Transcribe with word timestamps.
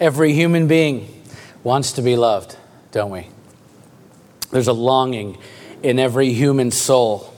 Every 0.00 0.32
human 0.32 0.68
being 0.68 1.08
wants 1.64 1.92
to 1.92 2.02
be 2.02 2.16
loved, 2.16 2.56
don't 2.92 3.10
we? 3.10 3.26
There's 4.52 4.68
a 4.68 4.72
longing 4.72 5.38
in 5.82 5.98
every 5.98 6.32
human 6.32 6.70
soul 6.70 7.34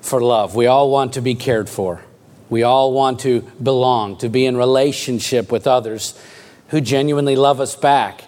for 0.00 0.22
love. 0.22 0.56
We 0.56 0.66
all 0.66 0.90
want 0.90 1.12
to 1.14 1.20
be 1.20 1.34
cared 1.34 1.68
for. 1.68 2.00
We 2.48 2.62
all 2.62 2.92
want 2.94 3.20
to 3.20 3.42
belong, 3.62 4.16
to 4.18 4.30
be 4.30 4.46
in 4.46 4.56
relationship 4.56 5.52
with 5.52 5.66
others 5.66 6.18
who 6.68 6.80
genuinely 6.80 7.36
love 7.36 7.60
us 7.60 7.76
back. 7.76 8.24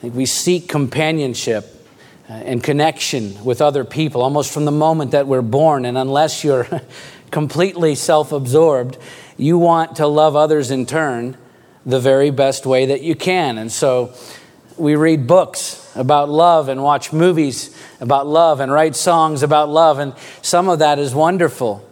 We 0.00 0.24
seek 0.24 0.68
companionship 0.68 1.84
uh, 2.30 2.34
and 2.34 2.62
connection 2.62 3.42
with 3.44 3.60
other 3.60 3.84
people 3.84 4.22
almost 4.22 4.52
from 4.52 4.64
the 4.64 4.70
moment 4.70 5.10
that 5.10 5.26
we're 5.26 5.42
born. 5.42 5.86
And 5.86 5.98
unless 5.98 6.44
you're 6.44 6.68
completely 7.32 7.96
self 7.96 8.30
absorbed, 8.30 8.96
you 9.36 9.58
want 9.58 9.96
to 9.96 10.06
love 10.06 10.36
others 10.36 10.70
in 10.70 10.86
turn 10.86 11.36
the 11.84 12.00
very 12.00 12.30
best 12.30 12.66
way 12.66 12.86
that 12.86 13.02
you 13.02 13.14
can. 13.14 13.58
And 13.58 13.70
so 13.70 14.14
we 14.76 14.96
read 14.96 15.26
books 15.26 15.90
about 15.94 16.28
love 16.28 16.68
and 16.68 16.82
watch 16.82 17.12
movies 17.12 17.76
about 18.00 18.26
love 18.26 18.60
and 18.60 18.72
write 18.72 18.96
songs 18.96 19.42
about 19.42 19.68
love, 19.68 19.98
and 19.98 20.14
some 20.40 20.68
of 20.68 20.78
that 20.78 20.98
is 20.98 21.14
wonderful. 21.14 21.88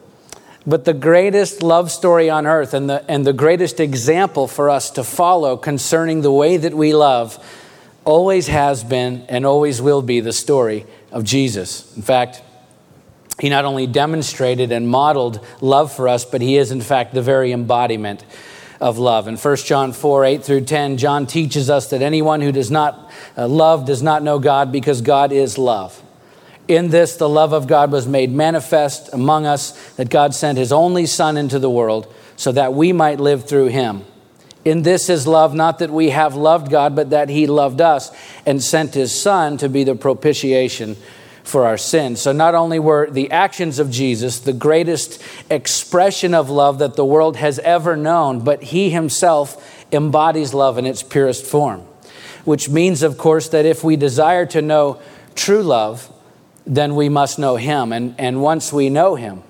But 0.66 0.84
the 0.84 0.94
greatest 0.94 1.62
love 1.62 1.90
story 1.90 2.28
on 2.30 2.46
earth 2.46 2.74
and 2.74 2.88
the, 2.88 3.04
and 3.10 3.26
the 3.26 3.32
greatest 3.32 3.80
example 3.80 4.46
for 4.46 4.70
us 4.70 4.90
to 4.92 5.04
follow 5.04 5.56
concerning 5.56 6.20
the 6.20 6.32
way 6.32 6.56
that 6.56 6.74
we 6.74 6.94
love 6.94 7.38
always 8.04 8.46
has 8.48 8.84
been 8.84 9.24
and 9.28 9.46
always 9.46 9.80
will 9.80 10.02
be 10.02 10.20
the 10.20 10.32
story 10.32 10.86
of 11.12 11.24
Jesus. 11.24 11.96
In 11.96 12.02
fact, 12.02 12.42
he 13.38 13.48
not 13.48 13.64
only 13.64 13.86
demonstrated 13.86 14.70
and 14.70 14.86
modeled 14.88 15.44
love 15.60 15.92
for 15.92 16.08
us, 16.08 16.24
but 16.26 16.42
he 16.42 16.56
is, 16.56 16.70
in 16.70 16.82
fact, 16.82 17.14
the 17.14 17.22
very 17.22 17.52
embodiment 17.52 18.24
of 18.80 18.98
love. 18.98 19.28
In 19.28 19.36
1 19.36 19.56
John 19.56 19.92
4 19.92 20.24
8 20.24 20.44
through 20.44 20.62
10, 20.62 20.96
John 20.96 21.26
teaches 21.26 21.68
us 21.68 21.90
that 21.90 22.02
anyone 22.02 22.40
who 22.40 22.52
does 22.52 22.70
not 22.70 23.10
uh, 23.36 23.46
love 23.46 23.84
does 23.84 24.02
not 24.02 24.22
know 24.22 24.38
God 24.38 24.72
because 24.72 25.02
God 25.02 25.32
is 25.32 25.58
love. 25.58 26.02
In 26.66 26.90
this, 26.90 27.16
the 27.16 27.28
love 27.28 27.52
of 27.52 27.66
God 27.66 27.90
was 27.90 28.06
made 28.06 28.30
manifest 28.30 29.12
among 29.12 29.44
us, 29.44 29.72
that 29.94 30.08
God 30.08 30.34
sent 30.34 30.56
his 30.56 30.72
only 30.72 31.04
Son 31.04 31.36
into 31.36 31.58
the 31.58 31.70
world 31.70 32.12
so 32.36 32.52
that 32.52 32.72
we 32.72 32.92
might 32.92 33.20
live 33.20 33.48
through 33.48 33.66
him. 33.66 34.04
In 34.64 34.82
this 34.82 35.08
is 35.08 35.26
love, 35.26 35.54
not 35.54 35.78
that 35.80 35.90
we 35.90 36.10
have 36.10 36.34
loved 36.34 36.70
God, 36.70 36.94
but 36.94 37.10
that 37.10 37.28
he 37.28 37.46
loved 37.46 37.80
us 37.80 38.12
and 38.46 38.62
sent 38.62 38.94
his 38.94 39.18
Son 39.18 39.56
to 39.58 39.68
be 39.68 39.84
the 39.84 39.94
propitiation 39.94 40.96
for 41.42 41.66
our 41.66 41.78
sins. 41.78 42.20
So, 42.20 42.32
not 42.32 42.54
only 42.54 42.78
were 42.78 43.10
the 43.10 43.30
actions 43.30 43.78
of 43.78 43.90
Jesus 43.90 44.38
the 44.38 44.52
greatest 44.52 45.22
expression 45.50 46.34
of 46.34 46.50
love 46.50 46.78
that 46.78 46.94
the 46.94 47.04
world 47.04 47.36
has 47.36 47.58
ever 47.60 47.96
known, 47.96 48.44
but 48.44 48.62
he 48.62 48.90
himself 48.90 49.84
embodies 49.92 50.54
love 50.54 50.78
in 50.78 50.86
its 50.86 51.02
purest 51.02 51.44
form. 51.44 51.80
Which 52.44 52.68
means, 52.68 53.02
of 53.02 53.18
course, 53.18 53.48
that 53.48 53.66
if 53.66 53.84
we 53.84 53.96
desire 53.96 54.46
to 54.46 54.62
know 54.62 55.00
true 55.34 55.62
love, 55.62 56.10
then 56.66 56.94
we 56.94 57.08
must 57.08 57.38
know 57.38 57.56
him. 57.56 57.92
And, 57.92 58.14
and 58.18 58.42
once 58.42 58.72
we 58.72 58.88
know 58.88 59.14
him, 59.14 59.42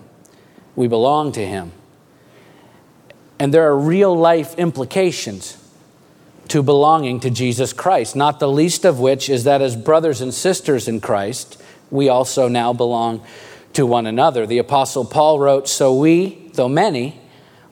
we 0.74 0.88
belong 0.88 1.32
to 1.32 1.46
him. 1.46 1.72
And 3.38 3.54
there 3.54 3.66
are 3.68 3.78
real 3.78 4.14
life 4.14 4.54
implications 4.58 5.56
to 6.48 6.62
belonging 6.62 7.20
to 7.20 7.30
Jesus 7.30 7.72
Christ, 7.72 8.16
not 8.16 8.40
the 8.40 8.48
least 8.48 8.84
of 8.84 8.98
which 8.98 9.30
is 9.30 9.44
that 9.44 9.62
as 9.62 9.76
brothers 9.76 10.20
and 10.20 10.34
sisters 10.34 10.88
in 10.88 11.00
Christ, 11.00 11.59
we 11.90 12.08
also 12.08 12.48
now 12.48 12.72
belong 12.72 13.24
to 13.74 13.86
one 13.86 14.06
another. 14.06 14.46
The 14.46 14.58
Apostle 14.58 15.04
Paul 15.04 15.38
wrote, 15.38 15.68
So 15.68 15.94
we, 15.94 16.50
though 16.54 16.68
many, 16.68 17.20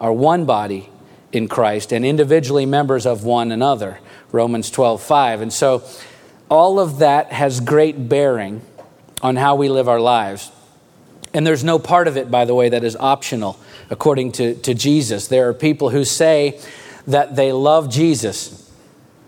are 0.01 0.13
one 0.13 0.45
body 0.45 0.91
in 1.33 1.49
Christ 1.49 1.93
and 1.93 2.05
individually 2.05 2.67
members 2.67 3.07
of 3.07 3.25
one 3.25 3.53
another. 3.53 3.99
Romans 4.33 4.71
12, 4.71 5.03
5. 5.03 5.41
And 5.41 5.53
so 5.53 5.85
all 6.51 6.81
of 6.81 6.99
that 6.99 7.33
has 7.33 7.61
great 7.61 8.09
bearing 8.09 8.63
on 9.23 9.37
how 9.37 9.57
we 9.57 9.69
live 9.69 9.89
our 9.89 10.01
lives. 10.01 10.51
And 11.35 11.47
there's 11.47 11.65
no 11.65 11.79
part 11.79 12.09
of 12.09 12.17
it, 12.17 12.31
by 12.31 12.45
the 12.45 12.55
way, 12.55 12.69
that 12.71 12.85
is 12.85 12.97
optional, 12.97 13.59
according 13.91 14.33
to, 14.33 14.55
to 14.55 14.75
Jesus. 14.75 15.29
There 15.29 15.49
are 15.49 15.55
people 15.55 15.91
who 15.91 16.05
say 16.05 16.61
that 17.07 17.37
they 17.37 17.53
love 17.53 17.91
Jesus, 17.91 18.71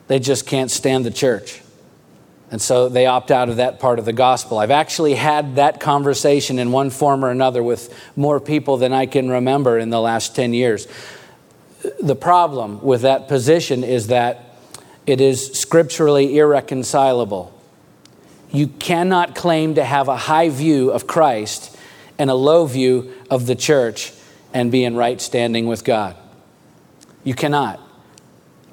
they 0.06 0.18
just 0.18 0.46
can't 0.46 0.70
stand 0.70 1.04
the 1.04 1.10
church. 1.10 1.59
And 2.50 2.60
so 2.60 2.88
they 2.88 3.06
opt 3.06 3.30
out 3.30 3.48
of 3.48 3.56
that 3.56 3.78
part 3.78 3.98
of 3.98 4.04
the 4.04 4.12
gospel. 4.12 4.58
I've 4.58 4.72
actually 4.72 5.14
had 5.14 5.56
that 5.56 5.78
conversation 5.78 6.58
in 6.58 6.72
one 6.72 6.90
form 6.90 7.24
or 7.24 7.30
another 7.30 7.62
with 7.62 7.94
more 8.16 8.40
people 8.40 8.76
than 8.76 8.92
I 8.92 9.06
can 9.06 9.28
remember 9.28 9.78
in 9.78 9.90
the 9.90 10.00
last 10.00 10.34
10 10.34 10.52
years. 10.52 10.88
The 12.00 12.16
problem 12.16 12.82
with 12.82 13.02
that 13.02 13.28
position 13.28 13.84
is 13.84 14.08
that 14.08 14.56
it 15.06 15.20
is 15.20 15.52
scripturally 15.52 16.36
irreconcilable. 16.36 17.56
You 18.50 18.66
cannot 18.66 19.36
claim 19.36 19.76
to 19.76 19.84
have 19.84 20.08
a 20.08 20.16
high 20.16 20.48
view 20.48 20.90
of 20.90 21.06
Christ 21.06 21.76
and 22.18 22.30
a 22.30 22.34
low 22.34 22.66
view 22.66 23.14
of 23.30 23.46
the 23.46 23.54
church 23.54 24.12
and 24.52 24.72
be 24.72 24.84
in 24.84 24.96
right 24.96 25.20
standing 25.20 25.66
with 25.66 25.84
God. 25.84 26.16
You 27.22 27.34
cannot 27.34 27.80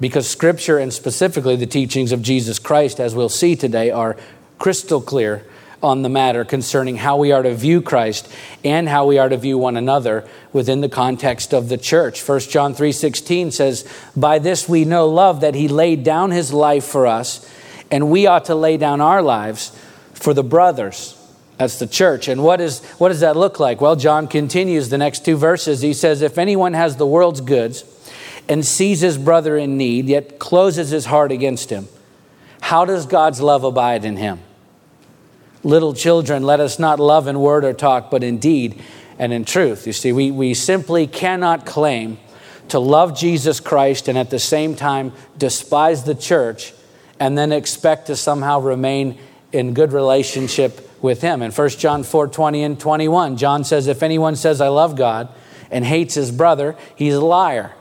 because 0.00 0.28
Scripture 0.28 0.78
and 0.78 0.92
specifically 0.92 1.56
the 1.56 1.66
teachings 1.66 2.12
of 2.12 2.22
Jesus 2.22 2.58
Christ, 2.58 3.00
as 3.00 3.14
we'll 3.14 3.28
see 3.28 3.56
today, 3.56 3.90
are 3.90 4.16
crystal 4.58 5.00
clear 5.00 5.44
on 5.82 6.02
the 6.02 6.08
matter 6.08 6.44
concerning 6.44 6.96
how 6.96 7.16
we 7.16 7.30
are 7.30 7.42
to 7.42 7.54
view 7.54 7.80
Christ 7.80 8.28
and 8.64 8.88
how 8.88 9.06
we 9.06 9.18
are 9.18 9.28
to 9.28 9.36
view 9.36 9.56
one 9.58 9.76
another 9.76 10.26
within 10.52 10.80
the 10.80 10.88
context 10.88 11.52
of 11.54 11.68
the 11.68 11.78
church. 11.78 12.20
1 12.20 12.50
John 12.50 12.74
3:16 12.74 13.52
says, 13.52 13.84
"By 14.16 14.38
this 14.38 14.68
we 14.68 14.84
know 14.84 15.06
love 15.06 15.40
that 15.40 15.54
he 15.54 15.68
laid 15.68 16.02
down 16.02 16.32
his 16.32 16.52
life 16.52 16.84
for 16.84 17.06
us, 17.06 17.46
and 17.90 18.10
we 18.10 18.26
ought 18.26 18.44
to 18.46 18.54
lay 18.54 18.76
down 18.76 19.00
our 19.00 19.22
lives 19.22 19.70
for 20.12 20.34
the 20.34 20.42
brothers." 20.42 21.14
That's 21.58 21.78
the 21.80 21.88
church. 21.88 22.28
And 22.28 22.44
what, 22.44 22.60
is, 22.60 22.82
what 22.98 23.08
does 23.08 23.18
that 23.18 23.36
look 23.36 23.58
like? 23.58 23.80
Well, 23.80 23.96
John 23.96 24.28
continues 24.28 24.90
the 24.90 24.98
next 24.98 25.24
two 25.24 25.36
verses. 25.36 25.80
He 25.80 25.92
says, 25.92 26.22
If 26.22 26.38
anyone 26.38 26.72
has 26.72 26.94
the 26.96 27.06
world's 27.06 27.40
goods 27.40 27.82
and 28.48 28.64
sees 28.64 29.00
his 29.00 29.18
brother 29.18 29.56
in 29.56 29.76
need, 29.76 30.06
yet 30.06 30.38
closes 30.38 30.90
his 30.90 31.06
heart 31.06 31.32
against 31.32 31.70
him, 31.70 31.88
how 32.60 32.84
does 32.84 33.06
God's 33.06 33.40
love 33.40 33.64
abide 33.64 34.04
in 34.04 34.16
him? 34.16 34.40
Little 35.62 35.94
children, 35.94 36.42
let 36.42 36.60
us 36.60 36.78
not 36.78 37.00
love 37.00 37.26
in 37.26 37.38
word 37.40 37.64
or 37.64 37.72
talk, 37.72 38.10
but 38.10 38.22
in 38.22 38.38
deed 38.38 38.82
and 39.18 39.32
in 39.32 39.44
truth. 39.44 39.86
You 39.86 39.92
see, 39.92 40.12
we, 40.12 40.30
we 40.30 40.54
simply 40.54 41.06
cannot 41.06 41.66
claim 41.66 42.18
to 42.68 42.78
love 42.78 43.16
Jesus 43.16 43.60
Christ 43.60 44.08
and 44.08 44.16
at 44.16 44.30
the 44.30 44.38
same 44.38 44.76
time 44.76 45.12
despise 45.36 46.04
the 46.04 46.14
church 46.14 46.72
and 47.18 47.36
then 47.36 47.52
expect 47.52 48.06
to 48.06 48.16
somehow 48.16 48.60
remain 48.60 49.18
in 49.52 49.74
good 49.74 49.92
relationship 49.92 50.88
with 51.02 51.20
him. 51.20 51.42
In 51.42 51.50
1 51.50 51.68
John 51.70 52.02
4 52.02 52.28
20 52.28 52.62
and 52.62 52.78
21, 52.80 53.36
John 53.36 53.64
says, 53.64 53.86
If 53.86 54.02
anyone 54.02 54.36
says, 54.36 54.60
I 54.60 54.68
love 54.68 54.96
God 54.96 55.28
and 55.70 55.84
hates 55.84 56.14
his 56.14 56.30
brother, 56.30 56.76
he's 56.94 57.14
a 57.14 57.20
liar. 57.20 57.72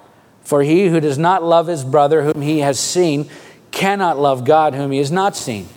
For 0.47 0.63
he 0.63 0.88
who 0.88 1.02
does 1.02 1.18
not 1.18 1.44
love 1.44 1.68
his 1.68 1.84
brother 1.84 2.24
whom 2.24 2.41
he 2.41 2.59
has 2.59 2.80
seen 2.80 3.30
cannot 3.72 4.18
love 4.18 4.46
God 4.46 4.74
whom 4.74 4.91
he 4.91 4.97
has 5.00 5.12
not 5.12 5.35
seen. 5.35 5.68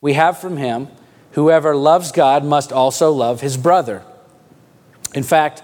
We 0.00 0.14
have 0.14 0.40
from 0.40 0.56
him, 0.56 0.88
whoever 1.30 1.76
loves 1.76 2.10
God 2.10 2.44
must 2.44 2.72
also 2.72 3.12
love 3.12 3.40
his 3.40 3.56
brother. 3.56 4.02
In 5.14 5.22
fact, 5.22 5.62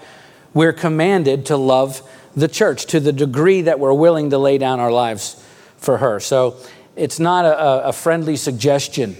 we're 0.53 0.71
commanded 0.71 1.47
to 1.47 1.57
love 1.57 2.01
the 2.37 2.47
church 2.47 2.85
to 2.85 3.01
the 3.01 3.11
degree 3.11 3.63
that 3.63 3.81
we're 3.81 3.91
willing 3.91 4.29
to 4.29 4.37
lay 4.37 4.57
down 4.57 4.79
our 4.79 4.89
lives 4.89 5.45
for 5.75 5.97
her. 5.97 6.21
So 6.21 6.55
it's 6.95 7.19
not 7.19 7.43
a, 7.43 7.89
a 7.89 7.91
friendly 7.91 8.37
suggestion 8.37 9.17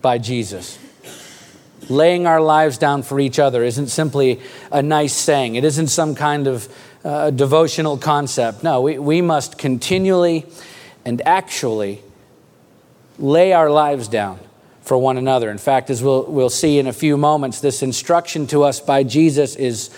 by 0.00 0.16
Jesus. 0.16 0.78
Laying 1.90 2.26
our 2.26 2.40
lives 2.40 2.78
down 2.78 3.02
for 3.02 3.20
each 3.20 3.38
other 3.38 3.62
isn't 3.62 3.88
simply 3.88 4.40
a 4.72 4.82
nice 4.82 5.12
saying, 5.12 5.56
it 5.56 5.64
isn't 5.64 5.88
some 5.88 6.14
kind 6.14 6.46
of 6.46 6.66
uh, 7.04 7.30
devotional 7.30 7.96
concept. 7.96 8.62
No, 8.62 8.82
we, 8.82 8.98
we 8.98 9.22
must 9.22 9.58
continually 9.58 10.46
and 11.04 11.22
actually 11.26 12.02
lay 13.18 13.52
our 13.52 13.70
lives 13.70 14.08
down 14.08 14.38
for 14.82 14.98
one 14.98 15.16
another. 15.16 15.50
In 15.50 15.58
fact, 15.58 15.90
as 15.90 16.02
we'll, 16.02 16.24
we'll 16.24 16.50
see 16.50 16.78
in 16.78 16.86
a 16.86 16.92
few 16.92 17.16
moments, 17.16 17.60
this 17.60 17.82
instruction 17.82 18.46
to 18.48 18.64
us 18.64 18.80
by 18.80 19.02
Jesus 19.02 19.56
is 19.56 19.90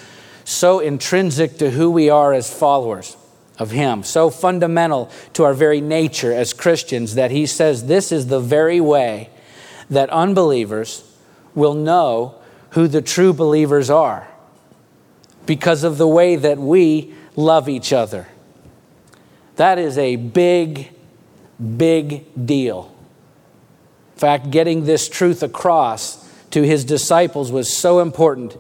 so 0.44 0.80
intrinsic 0.80 1.58
to 1.58 1.70
who 1.70 1.90
we 1.90 2.10
are 2.10 2.32
as 2.32 2.52
followers 2.52 3.16
of 3.58 3.70
Him, 3.70 4.02
so 4.02 4.28
fundamental 4.30 5.10
to 5.34 5.44
our 5.44 5.54
very 5.54 5.80
nature 5.80 6.32
as 6.32 6.52
Christians 6.52 7.14
that 7.14 7.30
He 7.30 7.46
says 7.46 7.86
this 7.86 8.12
is 8.12 8.26
the 8.26 8.40
very 8.40 8.80
way 8.80 9.30
that 9.88 10.10
unbelievers 10.10 11.04
will 11.54 11.74
know 11.74 12.34
who 12.70 12.88
the 12.88 13.02
true 13.02 13.32
believers 13.32 13.90
are 13.90 14.26
because 15.46 15.84
of 15.84 15.98
the 15.98 16.06
way 16.06 16.36
that 16.36 16.58
we 16.58 17.14
love 17.36 17.68
each 17.68 17.92
other. 17.92 18.28
That 19.56 19.78
is 19.78 19.98
a 19.98 20.16
big, 20.16 20.90
big 21.76 22.24
deal. 22.46 22.94
In 24.14 24.18
fact, 24.18 24.50
getting 24.50 24.84
this 24.84 25.08
truth 25.08 25.42
across 25.42 26.28
to 26.50 26.62
his 26.62 26.84
disciples 26.84 27.50
was 27.50 27.74
so 27.74 28.00
important 28.00 28.56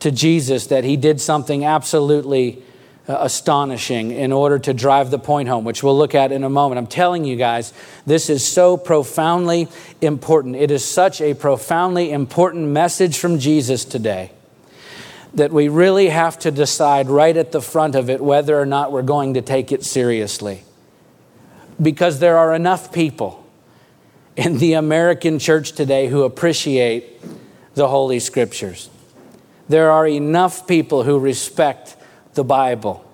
to 0.00 0.10
Jesus 0.10 0.68
that 0.68 0.84
he 0.84 0.96
did 0.96 1.20
something 1.20 1.64
absolutely 1.64 2.62
uh, 3.08 3.18
astonishing 3.20 4.12
in 4.12 4.32
order 4.32 4.58
to 4.58 4.72
drive 4.72 5.10
the 5.10 5.18
point 5.18 5.48
home, 5.48 5.64
which 5.64 5.82
we'll 5.82 5.96
look 5.96 6.14
at 6.14 6.32
in 6.32 6.44
a 6.44 6.50
moment. 6.50 6.78
I'm 6.78 6.86
telling 6.86 7.24
you 7.24 7.36
guys, 7.36 7.72
this 8.06 8.30
is 8.30 8.46
so 8.46 8.76
profoundly 8.76 9.68
important. 10.00 10.56
It 10.56 10.70
is 10.70 10.84
such 10.84 11.20
a 11.20 11.34
profoundly 11.34 12.12
important 12.12 12.68
message 12.68 13.18
from 13.18 13.38
Jesus 13.38 13.84
today 13.84 14.30
that 15.34 15.52
we 15.52 15.68
really 15.68 16.08
have 16.08 16.38
to 16.40 16.50
decide 16.50 17.08
right 17.08 17.36
at 17.36 17.52
the 17.52 17.60
front 17.60 17.94
of 17.94 18.10
it 18.10 18.20
whether 18.20 18.58
or 18.58 18.66
not 18.66 18.92
we're 18.92 19.02
going 19.02 19.34
to 19.34 19.42
take 19.42 19.72
it 19.72 19.84
seriously. 19.84 20.64
Because 21.80 22.18
there 22.18 22.36
are 22.36 22.54
enough 22.54 22.92
people 22.92 23.44
in 24.36 24.58
the 24.58 24.74
American 24.74 25.38
church 25.38 25.72
today 25.72 26.08
who 26.08 26.22
appreciate 26.22 27.20
the 27.74 27.88
Holy 27.88 28.18
Scriptures. 28.18 28.90
There 29.68 29.90
are 29.90 30.06
enough 30.06 30.66
people 30.66 31.04
who 31.04 31.18
respect 31.18 31.96
the 32.34 32.44
Bible. 32.44 33.09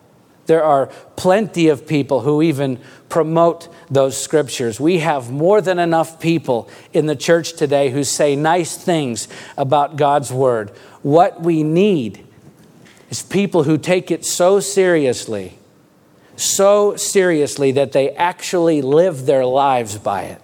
There 0.46 0.62
are 0.62 0.86
plenty 1.16 1.68
of 1.68 1.86
people 1.86 2.20
who 2.20 2.42
even 2.42 2.80
promote 3.08 3.68
those 3.90 4.20
scriptures. 4.20 4.80
We 4.80 4.98
have 4.98 5.30
more 5.30 5.60
than 5.60 5.78
enough 5.78 6.20
people 6.20 6.68
in 6.92 7.06
the 7.06 7.16
church 7.16 7.52
today 7.54 7.90
who 7.90 8.04
say 8.04 8.36
nice 8.36 8.76
things 8.76 9.28
about 9.56 9.96
God's 9.96 10.32
Word. 10.32 10.70
What 11.02 11.42
we 11.42 11.62
need 11.62 12.26
is 13.10 13.22
people 13.22 13.64
who 13.64 13.78
take 13.78 14.10
it 14.10 14.24
so 14.24 14.60
seriously, 14.60 15.58
so 16.36 16.96
seriously 16.96 17.72
that 17.72 17.92
they 17.92 18.10
actually 18.10 18.82
live 18.82 19.26
their 19.26 19.44
lives 19.44 19.98
by 19.98 20.22
it. 20.22 20.42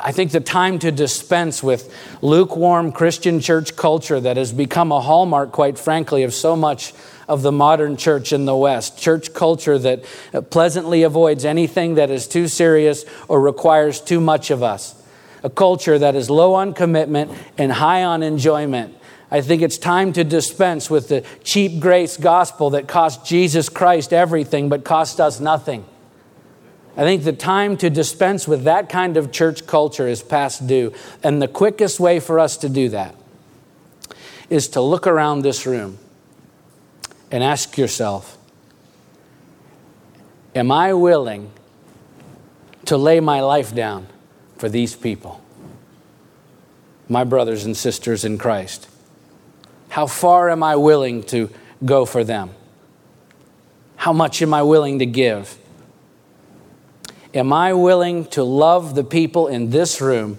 I 0.00 0.12
think 0.12 0.32
the 0.32 0.40
time 0.40 0.78
to 0.80 0.90
dispense 0.90 1.62
with 1.62 1.94
lukewarm 2.22 2.90
Christian 2.92 3.40
church 3.40 3.76
culture 3.76 4.18
that 4.18 4.36
has 4.36 4.52
become 4.52 4.90
a 4.92 5.00
hallmark, 5.00 5.52
quite 5.52 5.78
frankly, 5.78 6.22
of 6.22 6.32
so 6.32 6.56
much 6.56 6.94
of 7.28 7.42
the 7.42 7.52
modern 7.52 7.96
church 7.96 8.32
in 8.32 8.44
the 8.44 8.56
West. 8.56 8.98
Church 8.98 9.32
culture 9.32 9.78
that 9.78 10.04
pleasantly 10.50 11.02
avoids 11.02 11.44
anything 11.44 11.94
that 11.94 12.10
is 12.10 12.26
too 12.26 12.48
serious 12.48 13.04
or 13.28 13.40
requires 13.40 14.00
too 14.00 14.20
much 14.20 14.50
of 14.50 14.62
us. 14.62 15.00
A 15.42 15.50
culture 15.50 15.98
that 15.98 16.14
is 16.14 16.30
low 16.30 16.54
on 16.54 16.72
commitment 16.72 17.30
and 17.58 17.72
high 17.72 18.04
on 18.04 18.22
enjoyment. 18.22 18.94
I 19.30 19.40
think 19.40 19.62
it's 19.62 19.78
time 19.78 20.12
to 20.14 20.24
dispense 20.24 20.88
with 20.88 21.08
the 21.08 21.24
cheap 21.42 21.80
grace 21.80 22.16
gospel 22.16 22.70
that 22.70 22.86
cost 22.86 23.26
Jesus 23.26 23.68
Christ 23.68 24.12
everything 24.12 24.68
but 24.68 24.84
cost 24.84 25.20
us 25.20 25.40
nothing. 25.40 25.84
I 26.96 27.02
think 27.02 27.24
the 27.24 27.32
time 27.32 27.76
to 27.78 27.90
dispense 27.90 28.46
with 28.46 28.64
that 28.64 28.88
kind 28.88 29.16
of 29.16 29.32
church 29.32 29.66
culture 29.66 30.06
is 30.06 30.22
past 30.22 30.66
due. 30.66 30.92
And 31.24 31.42
the 31.42 31.48
quickest 31.48 31.98
way 31.98 32.20
for 32.20 32.38
us 32.38 32.56
to 32.58 32.68
do 32.68 32.88
that 32.90 33.16
is 34.48 34.68
to 34.68 34.80
look 34.80 35.06
around 35.06 35.42
this 35.42 35.66
room 35.66 35.98
and 37.30 37.42
ask 37.42 37.76
yourself 37.76 38.38
Am 40.54 40.70
I 40.70 40.92
willing 40.92 41.50
to 42.84 42.96
lay 42.96 43.20
my 43.20 43.40
life 43.40 43.74
down 43.74 44.06
for 44.56 44.68
these 44.68 44.94
people, 44.94 45.40
my 47.08 47.24
brothers 47.24 47.64
and 47.64 47.76
sisters 47.76 48.24
in 48.24 48.38
Christ? 48.38 48.88
How 49.88 50.06
far 50.06 50.50
am 50.50 50.62
I 50.62 50.76
willing 50.76 51.22
to 51.24 51.50
go 51.84 52.04
for 52.04 52.24
them? 52.24 52.50
How 53.96 54.12
much 54.12 54.42
am 54.42 54.54
I 54.54 54.62
willing 54.62 55.00
to 55.00 55.06
give? 55.06 55.56
Am 57.32 57.52
I 57.52 57.72
willing 57.72 58.26
to 58.26 58.44
love 58.44 58.94
the 58.94 59.02
people 59.02 59.48
in 59.48 59.70
this 59.70 60.00
room 60.00 60.38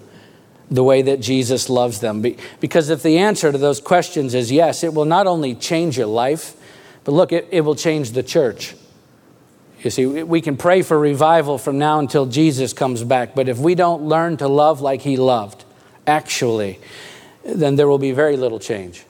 the 0.70 0.82
way 0.82 1.02
that 1.02 1.20
Jesus 1.20 1.68
loves 1.68 2.00
them? 2.00 2.24
Because 2.58 2.88
if 2.88 3.02
the 3.02 3.18
answer 3.18 3.52
to 3.52 3.58
those 3.58 3.80
questions 3.80 4.34
is 4.34 4.50
yes, 4.50 4.82
it 4.82 4.94
will 4.94 5.04
not 5.04 5.26
only 5.26 5.54
change 5.54 5.98
your 5.98 6.06
life, 6.06 6.55
but 7.06 7.12
look, 7.12 7.32
it, 7.32 7.46
it 7.52 7.60
will 7.60 7.76
change 7.76 8.10
the 8.10 8.22
church. 8.24 8.74
You 9.80 9.90
see, 9.90 10.06
we 10.06 10.40
can 10.40 10.56
pray 10.56 10.82
for 10.82 10.98
revival 10.98 11.56
from 11.56 11.78
now 11.78 12.00
until 12.00 12.26
Jesus 12.26 12.72
comes 12.72 13.04
back, 13.04 13.32
but 13.32 13.48
if 13.48 13.58
we 13.58 13.76
don't 13.76 14.02
learn 14.02 14.38
to 14.38 14.48
love 14.48 14.80
like 14.80 15.02
he 15.02 15.16
loved, 15.16 15.64
actually, 16.04 16.80
then 17.44 17.76
there 17.76 17.86
will 17.86 18.00
be 18.00 18.10
very 18.10 18.36
little 18.36 18.58
change 18.58 19.04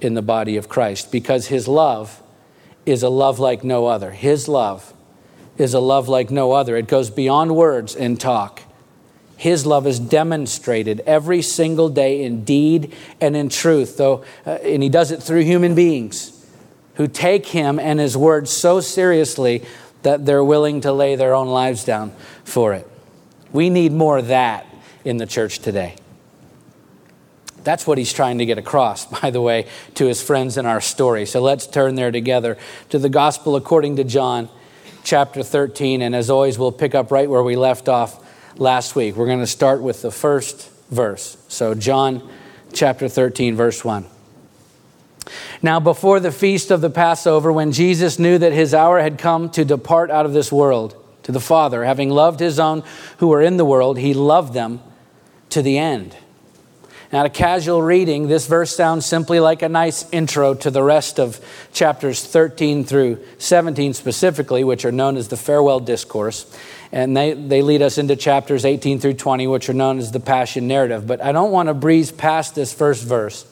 in 0.00 0.14
the 0.14 0.22
body 0.22 0.56
of 0.56 0.68
Christ 0.68 1.12
because 1.12 1.46
his 1.46 1.68
love 1.68 2.20
is 2.84 3.04
a 3.04 3.08
love 3.08 3.38
like 3.38 3.62
no 3.62 3.86
other. 3.86 4.10
His 4.10 4.48
love 4.48 4.92
is 5.58 5.74
a 5.74 5.80
love 5.80 6.08
like 6.08 6.32
no 6.32 6.50
other. 6.50 6.76
It 6.76 6.88
goes 6.88 7.08
beyond 7.08 7.54
words 7.54 7.94
and 7.94 8.20
talk. 8.20 8.62
His 9.36 9.64
love 9.64 9.86
is 9.86 10.00
demonstrated 10.00 10.98
every 11.06 11.42
single 11.42 11.88
day 11.88 12.24
in 12.24 12.42
deed 12.42 12.96
and 13.20 13.36
in 13.36 13.48
truth, 13.48 13.96
though, 13.96 14.24
uh, 14.44 14.58
and 14.64 14.82
he 14.82 14.88
does 14.88 15.12
it 15.12 15.22
through 15.22 15.42
human 15.42 15.76
beings 15.76 16.34
who 16.98 17.06
take 17.06 17.46
him 17.46 17.78
and 17.78 17.98
his 17.98 18.16
word 18.16 18.48
so 18.48 18.80
seriously 18.80 19.64
that 20.02 20.26
they're 20.26 20.44
willing 20.44 20.80
to 20.82 20.92
lay 20.92 21.16
their 21.16 21.34
own 21.34 21.48
lives 21.48 21.84
down 21.84 22.12
for 22.44 22.74
it. 22.74 22.86
We 23.52 23.70
need 23.70 23.92
more 23.92 24.18
of 24.18 24.26
that 24.26 24.66
in 25.04 25.16
the 25.16 25.26
church 25.26 25.60
today. 25.60 25.94
That's 27.62 27.86
what 27.86 27.98
he's 27.98 28.12
trying 28.12 28.38
to 28.38 28.46
get 28.46 28.58
across, 28.58 29.06
by 29.20 29.30
the 29.30 29.40
way, 29.40 29.66
to 29.94 30.06
his 30.06 30.20
friends 30.20 30.56
in 30.56 30.66
our 30.66 30.80
story. 30.80 31.24
So 31.24 31.40
let's 31.40 31.66
turn 31.66 31.94
there 31.94 32.10
together 32.10 32.58
to 32.90 32.98
the 32.98 33.08
gospel 33.08 33.54
according 33.54 33.96
to 33.96 34.04
John, 34.04 34.48
chapter 35.04 35.44
13. 35.44 36.02
And 36.02 36.16
as 36.16 36.30
always, 36.30 36.58
we'll 36.58 36.72
pick 36.72 36.96
up 36.96 37.12
right 37.12 37.30
where 37.30 37.44
we 37.44 37.54
left 37.54 37.88
off 37.88 38.24
last 38.58 38.96
week. 38.96 39.14
We're 39.14 39.26
going 39.26 39.38
to 39.38 39.46
start 39.46 39.82
with 39.82 40.02
the 40.02 40.10
first 40.10 40.70
verse. 40.90 41.36
So, 41.46 41.74
John 41.74 42.28
chapter 42.72 43.08
13, 43.08 43.54
verse 43.54 43.84
1. 43.84 44.17
Now, 45.62 45.80
before 45.80 46.20
the 46.20 46.32
feast 46.32 46.70
of 46.70 46.80
the 46.80 46.90
Passover, 46.90 47.52
when 47.52 47.72
Jesus 47.72 48.18
knew 48.18 48.38
that 48.38 48.52
his 48.52 48.74
hour 48.74 49.00
had 49.00 49.18
come 49.18 49.50
to 49.50 49.64
depart 49.64 50.10
out 50.10 50.26
of 50.26 50.32
this 50.32 50.52
world 50.52 50.96
to 51.24 51.32
the 51.32 51.40
Father, 51.40 51.84
having 51.84 52.10
loved 52.10 52.40
his 52.40 52.58
own 52.58 52.82
who 53.18 53.28
were 53.28 53.42
in 53.42 53.56
the 53.56 53.64
world, 53.64 53.98
he 53.98 54.14
loved 54.14 54.54
them 54.54 54.80
to 55.50 55.62
the 55.62 55.78
end. 55.78 56.16
Now, 57.10 57.24
a 57.24 57.30
casual 57.30 57.80
reading, 57.80 58.28
this 58.28 58.46
verse 58.46 58.76
sounds 58.76 59.06
simply 59.06 59.40
like 59.40 59.62
a 59.62 59.68
nice 59.68 60.08
intro 60.12 60.52
to 60.54 60.70
the 60.70 60.82
rest 60.82 61.18
of 61.18 61.40
chapters 61.72 62.22
13 62.22 62.84
through 62.84 63.24
17 63.38 63.94
specifically, 63.94 64.62
which 64.62 64.84
are 64.84 64.92
known 64.92 65.16
as 65.16 65.28
the 65.28 65.36
farewell 65.36 65.80
discourse. 65.80 66.44
And 66.92 67.16
they, 67.16 67.32
they 67.32 67.62
lead 67.62 67.80
us 67.80 67.96
into 67.96 68.14
chapters 68.14 68.66
18 68.66 69.00
through 69.00 69.14
20, 69.14 69.46
which 69.46 69.70
are 69.70 69.74
known 69.74 69.98
as 69.98 70.12
the 70.12 70.20
passion 70.20 70.68
narrative. 70.68 71.06
But 71.06 71.22
I 71.22 71.32
don't 71.32 71.50
want 71.50 71.68
to 71.68 71.74
breeze 71.74 72.12
past 72.12 72.54
this 72.54 72.74
first 72.74 73.04
verse 73.04 73.46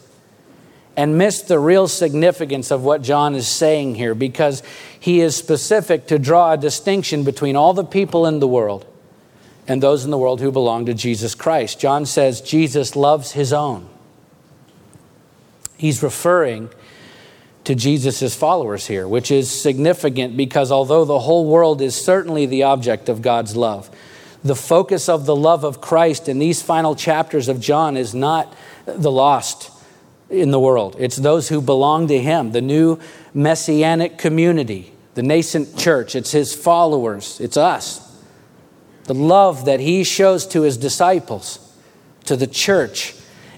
and 0.96 1.18
miss 1.18 1.42
the 1.42 1.58
real 1.58 1.86
significance 1.88 2.70
of 2.70 2.82
what 2.82 3.02
John 3.02 3.34
is 3.34 3.46
saying 3.46 3.96
here 3.96 4.14
because 4.14 4.62
he 4.98 5.20
is 5.20 5.36
specific 5.36 6.06
to 6.06 6.18
draw 6.18 6.52
a 6.52 6.56
distinction 6.56 7.22
between 7.22 7.54
all 7.54 7.74
the 7.74 7.84
people 7.84 8.26
in 8.26 8.40
the 8.40 8.48
world 8.48 8.86
and 9.68 9.82
those 9.82 10.04
in 10.04 10.10
the 10.10 10.18
world 10.18 10.40
who 10.40 10.50
belong 10.50 10.86
to 10.86 10.94
Jesus 10.94 11.34
Christ. 11.34 11.78
John 11.78 12.06
says 12.06 12.40
Jesus 12.40 12.96
loves 12.96 13.32
his 13.32 13.52
own. 13.52 13.88
He's 15.76 16.02
referring 16.02 16.70
to 17.64 17.74
Jesus' 17.74 18.34
followers 18.34 18.86
here, 18.86 19.06
which 19.06 19.30
is 19.30 19.50
significant 19.50 20.36
because 20.36 20.72
although 20.72 21.04
the 21.04 21.18
whole 21.18 21.46
world 21.46 21.82
is 21.82 21.94
certainly 21.94 22.46
the 22.46 22.62
object 22.62 23.08
of 23.08 23.20
God's 23.20 23.56
love, 23.56 23.90
the 24.42 24.54
focus 24.54 25.08
of 25.08 25.26
the 25.26 25.36
love 25.36 25.64
of 25.64 25.80
Christ 25.80 26.28
in 26.28 26.38
these 26.38 26.62
final 26.62 26.94
chapters 26.94 27.48
of 27.48 27.60
John 27.60 27.96
is 27.96 28.14
not 28.14 28.54
the 28.86 29.10
lost 29.10 29.75
in 30.30 30.50
the 30.50 30.60
world. 30.60 30.96
It's 30.98 31.16
those 31.16 31.48
who 31.48 31.60
belong 31.60 32.08
to 32.08 32.18
Him, 32.18 32.52
the 32.52 32.60
new 32.60 32.98
messianic 33.32 34.18
community, 34.18 34.92
the 35.14 35.22
nascent 35.22 35.78
church. 35.78 36.14
It's 36.14 36.32
His 36.32 36.54
followers, 36.54 37.40
it's 37.40 37.56
us. 37.56 38.02
The 39.04 39.14
love 39.14 39.66
that 39.66 39.80
He 39.80 40.02
shows 40.04 40.46
to 40.48 40.62
His 40.62 40.76
disciples, 40.76 41.60
to 42.24 42.36
the 42.36 42.46
church, 42.46 43.14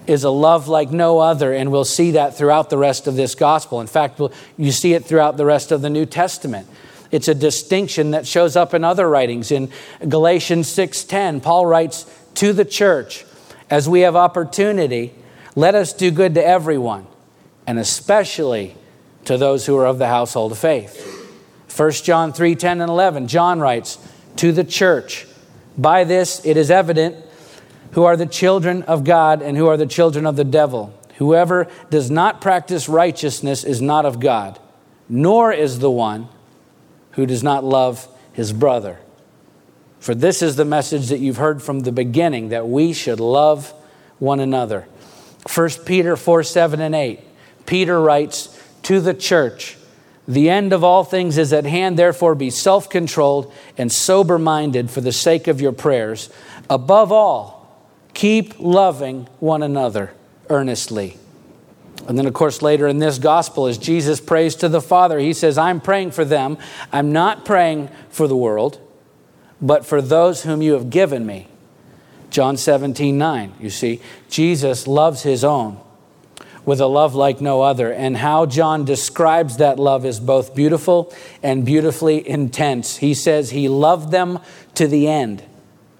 is 0.06 0.24
a 0.24 0.30
love 0.30 0.68
like 0.68 0.90
no 0.90 1.18
other, 1.18 1.52
and 1.52 1.70
we'll 1.70 1.84
see 1.84 2.12
that 2.12 2.34
throughout 2.36 2.70
the 2.70 2.78
rest 2.78 3.06
of 3.06 3.14
this 3.14 3.34
gospel. 3.34 3.80
In 3.80 3.86
fact, 3.86 4.20
you 4.56 4.72
see 4.72 4.94
it 4.94 5.04
throughout 5.04 5.36
the 5.36 5.44
rest 5.44 5.70
of 5.70 5.82
the 5.82 5.90
New 5.90 6.06
Testament. 6.06 6.66
It's 7.10 7.28
a 7.28 7.34
distinction 7.34 8.10
that 8.12 8.26
shows 8.26 8.56
up 8.56 8.74
in 8.74 8.84
other 8.84 9.08
writings. 9.08 9.50
In 9.50 9.70
Galatians 10.06 10.68
6:10, 10.68 11.40
Paul 11.40 11.66
writes 11.66 12.06
to 12.34 12.52
the 12.52 12.64
church, 12.64 13.24
as 13.70 13.88
we 13.88 14.00
have 14.00 14.16
opportunity, 14.16 15.14
let 15.58 15.74
us 15.74 15.92
do 15.92 16.12
good 16.12 16.34
to 16.34 16.46
everyone, 16.46 17.04
and 17.66 17.80
especially 17.80 18.76
to 19.24 19.36
those 19.36 19.66
who 19.66 19.76
are 19.76 19.88
of 19.88 19.98
the 19.98 20.06
household 20.06 20.52
of 20.52 20.58
faith. 20.58 21.04
1 21.76 21.90
John 21.90 22.32
3 22.32 22.54
10 22.54 22.80
and 22.80 22.88
11, 22.88 23.26
John 23.26 23.58
writes, 23.58 23.98
To 24.36 24.52
the 24.52 24.62
church, 24.62 25.26
by 25.76 26.04
this 26.04 26.40
it 26.46 26.56
is 26.56 26.70
evident 26.70 27.16
who 27.90 28.04
are 28.04 28.16
the 28.16 28.24
children 28.24 28.84
of 28.84 29.02
God 29.02 29.42
and 29.42 29.56
who 29.56 29.66
are 29.66 29.76
the 29.76 29.84
children 29.84 30.26
of 30.26 30.36
the 30.36 30.44
devil. 30.44 30.96
Whoever 31.16 31.66
does 31.90 32.08
not 32.08 32.40
practice 32.40 32.88
righteousness 32.88 33.64
is 33.64 33.82
not 33.82 34.06
of 34.06 34.20
God, 34.20 34.60
nor 35.08 35.52
is 35.52 35.80
the 35.80 35.90
one 35.90 36.28
who 37.12 37.26
does 37.26 37.42
not 37.42 37.64
love 37.64 38.06
his 38.32 38.52
brother. 38.52 39.00
For 39.98 40.14
this 40.14 40.40
is 40.40 40.54
the 40.54 40.64
message 40.64 41.08
that 41.08 41.18
you've 41.18 41.38
heard 41.38 41.60
from 41.64 41.80
the 41.80 41.90
beginning 41.90 42.50
that 42.50 42.68
we 42.68 42.92
should 42.92 43.18
love 43.18 43.74
one 44.20 44.38
another. 44.38 44.86
1 45.52 45.70
Peter 45.86 46.16
4 46.16 46.42
7 46.42 46.80
and 46.80 46.94
8. 46.94 47.20
Peter 47.66 48.00
writes 48.00 48.60
to 48.82 49.00
the 49.00 49.14
church, 49.14 49.76
The 50.26 50.50
end 50.50 50.72
of 50.72 50.84
all 50.84 51.04
things 51.04 51.38
is 51.38 51.52
at 51.52 51.64
hand, 51.64 51.98
therefore 51.98 52.34
be 52.34 52.50
self 52.50 52.90
controlled 52.90 53.52
and 53.76 53.90
sober 53.90 54.38
minded 54.38 54.90
for 54.90 55.00
the 55.00 55.12
sake 55.12 55.48
of 55.48 55.60
your 55.60 55.72
prayers. 55.72 56.30
Above 56.68 57.12
all, 57.12 57.82
keep 58.14 58.58
loving 58.58 59.26
one 59.40 59.62
another 59.62 60.12
earnestly. 60.50 61.16
And 62.06 62.18
then, 62.18 62.26
of 62.26 62.32
course, 62.32 62.62
later 62.62 62.86
in 62.86 62.98
this 62.98 63.18
gospel, 63.18 63.66
as 63.66 63.76
Jesus 63.76 64.20
prays 64.20 64.54
to 64.56 64.68
the 64.68 64.80
Father, 64.80 65.18
he 65.18 65.32
says, 65.32 65.58
I'm 65.58 65.80
praying 65.80 66.12
for 66.12 66.24
them. 66.24 66.56
I'm 66.92 67.12
not 67.12 67.44
praying 67.44 67.90
for 68.08 68.26
the 68.26 68.36
world, 68.36 68.80
but 69.60 69.84
for 69.84 70.00
those 70.00 70.44
whom 70.44 70.62
you 70.62 70.72
have 70.72 70.90
given 70.90 71.26
me. 71.26 71.48
John 72.30 72.56
17, 72.56 73.16
9. 73.16 73.54
You 73.60 73.70
see, 73.70 74.00
Jesus 74.28 74.86
loves 74.86 75.22
his 75.22 75.44
own 75.44 75.80
with 76.64 76.80
a 76.80 76.86
love 76.86 77.14
like 77.14 77.40
no 77.40 77.62
other. 77.62 77.92
And 77.92 78.16
how 78.16 78.46
John 78.46 78.84
describes 78.84 79.56
that 79.56 79.78
love 79.78 80.04
is 80.04 80.20
both 80.20 80.54
beautiful 80.54 81.14
and 81.42 81.64
beautifully 81.64 82.28
intense. 82.28 82.96
He 82.98 83.14
says 83.14 83.50
he 83.50 83.68
loved 83.68 84.10
them 84.10 84.40
to 84.74 84.86
the 84.86 85.08
end. 85.08 85.42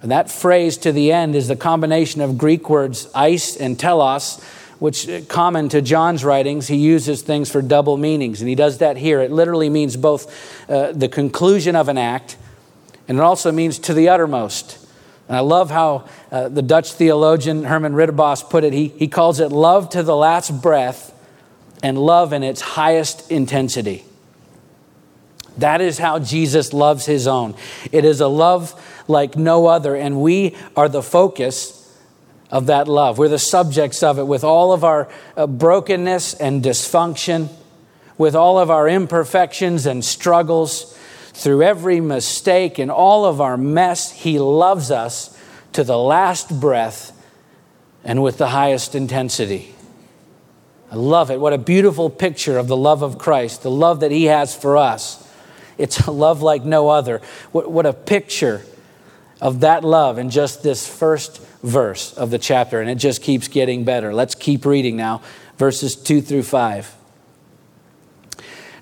And 0.03 0.11
that 0.11 0.31
phrase 0.31 0.77
to 0.79 0.93
the 0.93 1.11
end 1.11 1.35
is 1.35 1.49
the 1.49 1.57
combination 1.57 2.21
of 2.21 2.39
Greek 2.39 2.69
words 2.69 3.09
eis 3.15 3.57
and 3.57 3.81
telos, 3.81 4.43
which 4.79 5.09
uh, 5.09 5.23
common 5.23 5.69
to 5.71 5.83
John's 5.83 6.25
writings, 6.25 6.69
he 6.69 6.77
uses 6.77 7.23
things 7.23 7.51
for 7.51 7.63
double 7.63 7.97
meanings. 7.97 8.41
And 8.41 8.49
he 8.49 8.55
does 8.55 8.79
that 8.79 8.97
here. 8.97 9.21
It 9.21 9.33
literally 9.33 9.69
means 9.69 9.97
both 9.97 10.71
uh, 10.71 10.93
the 10.93 11.09
conclusion 11.09 11.75
of 11.75 11.89
an 11.89 11.99
act 11.99 12.37
and 13.09 13.17
it 13.17 13.23
also 13.23 13.51
means 13.51 13.79
to 13.81 13.95
the 13.95 14.11
uttermost. 14.11 14.79
And 15.29 15.37
I 15.37 15.41
love 15.41 15.71
how 15.71 16.09
uh, 16.33 16.49
the 16.49 16.63
Dutch 16.63 16.93
theologian 16.93 17.65
Herman 17.65 17.93
Ridderbos 17.93 18.49
put 18.49 18.65
it. 18.65 18.73
He, 18.73 18.89
he 18.89 19.09
calls 19.09 19.41
it 19.41 19.53
love 19.53 19.91
to 19.91 20.03
the 20.03 20.17
last 20.17 20.63
breath 20.63 21.15
and 21.83 21.99
love 21.99 22.33
in 22.33 22.43
its 22.43 22.61
highest 22.61 23.31
intensity. 23.31 24.05
That 25.59 25.81
is 25.81 25.99
how 25.99 26.19
Jesus 26.19 26.73
loves 26.73 27.05
his 27.05 27.27
own. 27.27 27.55
It 27.93 28.05
is 28.05 28.21
a 28.21 28.29
love 28.29 28.81
like 29.07 29.37
no 29.37 29.67
other, 29.67 29.95
and 29.97 30.21
we 30.21 30.57
are 30.77 30.89
the 30.89 31.03
focus 31.03 31.75
of 32.51 32.67
that 32.67 32.89
love. 32.89 33.19
We're 33.19 33.29
the 33.29 33.39
subjects 33.39 34.03
of 34.03 34.19
it 34.19 34.27
with 34.27 34.45
all 34.45 34.73
of 34.73 34.85
our 34.85 35.09
uh, 35.37 35.47
brokenness 35.47 36.35
and 36.35 36.63
dysfunction, 36.63 37.49
with 38.17 38.35
all 38.35 38.59
of 38.59 38.71
our 38.71 38.89
imperfections 38.89 39.85
and 39.85 40.05
struggles 40.05 40.98
through 41.39 41.63
every 41.63 42.01
mistake 42.01 42.81
and 42.81 42.91
all 42.91 43.25
of 43.25 43.41
our 43.41 43.57
mess, 43.57 44.11
He 44.11 44.41
loves 44.41 44.91
us 44.91 45.39
to 45.73 45.85
the 45.85 45.97
last 45.97 46.59
breath 46.59 47.13
and 48.03 48.25
with 48.25 48.39
the 48.39 48.49
highest 48.49 48.97
intensity. 48.97 49.73
I 50.91 50.97
love 50.97 51.31
it. 51.31 51.39
What 51.39 51.53
a 51.53 51.59
beautiful 51.59 52.11
picture 52.11 52.59
of 52.59 52.67
the 52.67 52.77
love 52.77 53.03
of 53.03 53.19
Christ, 53.19 53.63
the 53.63 53.71
love 53.71 54.01
that 54.01 54.11
He 54.11 54.25
has 54.25 54.57
for 54.57 54.77
us. 54.77 55.25
It's 55.79 56.01
a 56.09 56.11
love 56.27 56.43
like 56.43 56.65
no 56.65 56.89
other. 56.89 57.23
What, 57.53 57.71
what 57.71 57.87
a 57.87 57.93
picture 57.93 58.65
of 59.41 59.61
that 59.61 59.85
love 59.85 60.19
in 60.19 60.31
just 60.31 60.65
this 60.65 60.89
first 60.89 61.41
verse 61.63 62.15
of 62.15 62.31
the 62.31 62.39
chapter, 62.41 62.81
and 62.81 62.91
it 62.91 62.97
just 62.97 63.23
keeps 63.23 63.47
getting 63.47 63.85
better. 63.85 64.13
Let's 64.13 64.35
keep 64.35 64.67
reading 64.67 64.97
now, 64.97 65.23
verses 65.57 65.95
2 65.95 66.21
through 66.21 66.43
5. 66.43 66.98